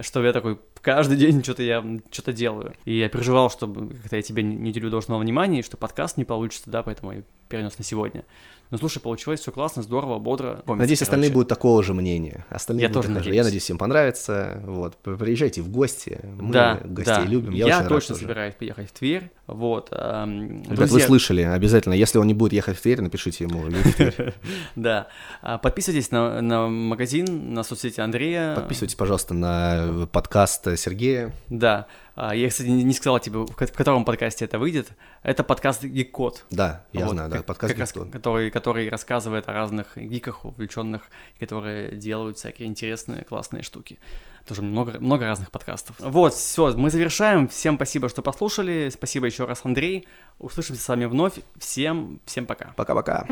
[0.00, 2.74] что я такой каждый день что-то я что-то делаю.
[2.84, 6.24] И я переживал, что как-то я тебе не уделю должного внимания, и что подкаст не
[6.24, 8.24] получится, да, поэтому я перенес на сегодня.
[8.72, 10.62] Ну, слушай, получилось все классно, здорово, бодро.
[10.66, 11.34] Комикс, Надеюсь, остальные короче.
[11.34, 12.46] будут такого же мнения.
[12.48, 13.18] Остальные Я тоже такого же.
[13.20, 13.36] надеюсь.
[13.36, 14.62] Я надеюсь, всем понравится.
[14.64, 16.18] Вот, приезжайте в гости.
[16.40, 17.24] Мы да, гостей да.
[17.24, 17.52] любим.
[17.52, 19.30] Я, Я, точно собираюсь поехать в Тверь.
[19.46, 19.88] Вот.
[19.92, 21.92] эм, Ребят, вы друзья- слышали, обязательно.
[21.92, 23.62] Если он не будет ехать в Тверь, напишите ему.
[24.76, 25.08] Да.
[25.42, 28.54] А, Подписывайтесь на, на магазин, на соцсети Андрея.
[28.54, 31.32] Подписывайтесь, пожалуйста, на подкаст Сергея.
[31.50, 31.86] Да.
[32.14, 34.88] А, Я, кстати, не сказал тебе, в ко- в котором подкасте это выйдет.
[35.22, 36.44] Это подкаст Гик-код.
[36.50, 38.10] Да, я Вот, знаю, да, подкаст «Гик-код».
[38.10, 41.02] который, который рассказывает о разных гиках, увлеченных,
[41.40, 43.98] которые делают всякие интересные, классные штуки.
[44.46, 45.96] Тоже много, много разных подкастов.
[45.98, 47.48] Вот, все, мы завершаем.
[47.48, 48.88] Всем спасибо, что послушали.
[48.90, 50.06] Спасибо еще раз, Андрей.
[50.38, 51.34] Услышимся с вами вновь.
[51.58, 52.72] Всем, всем пока.
[52.76, 53.26] Пока-пока.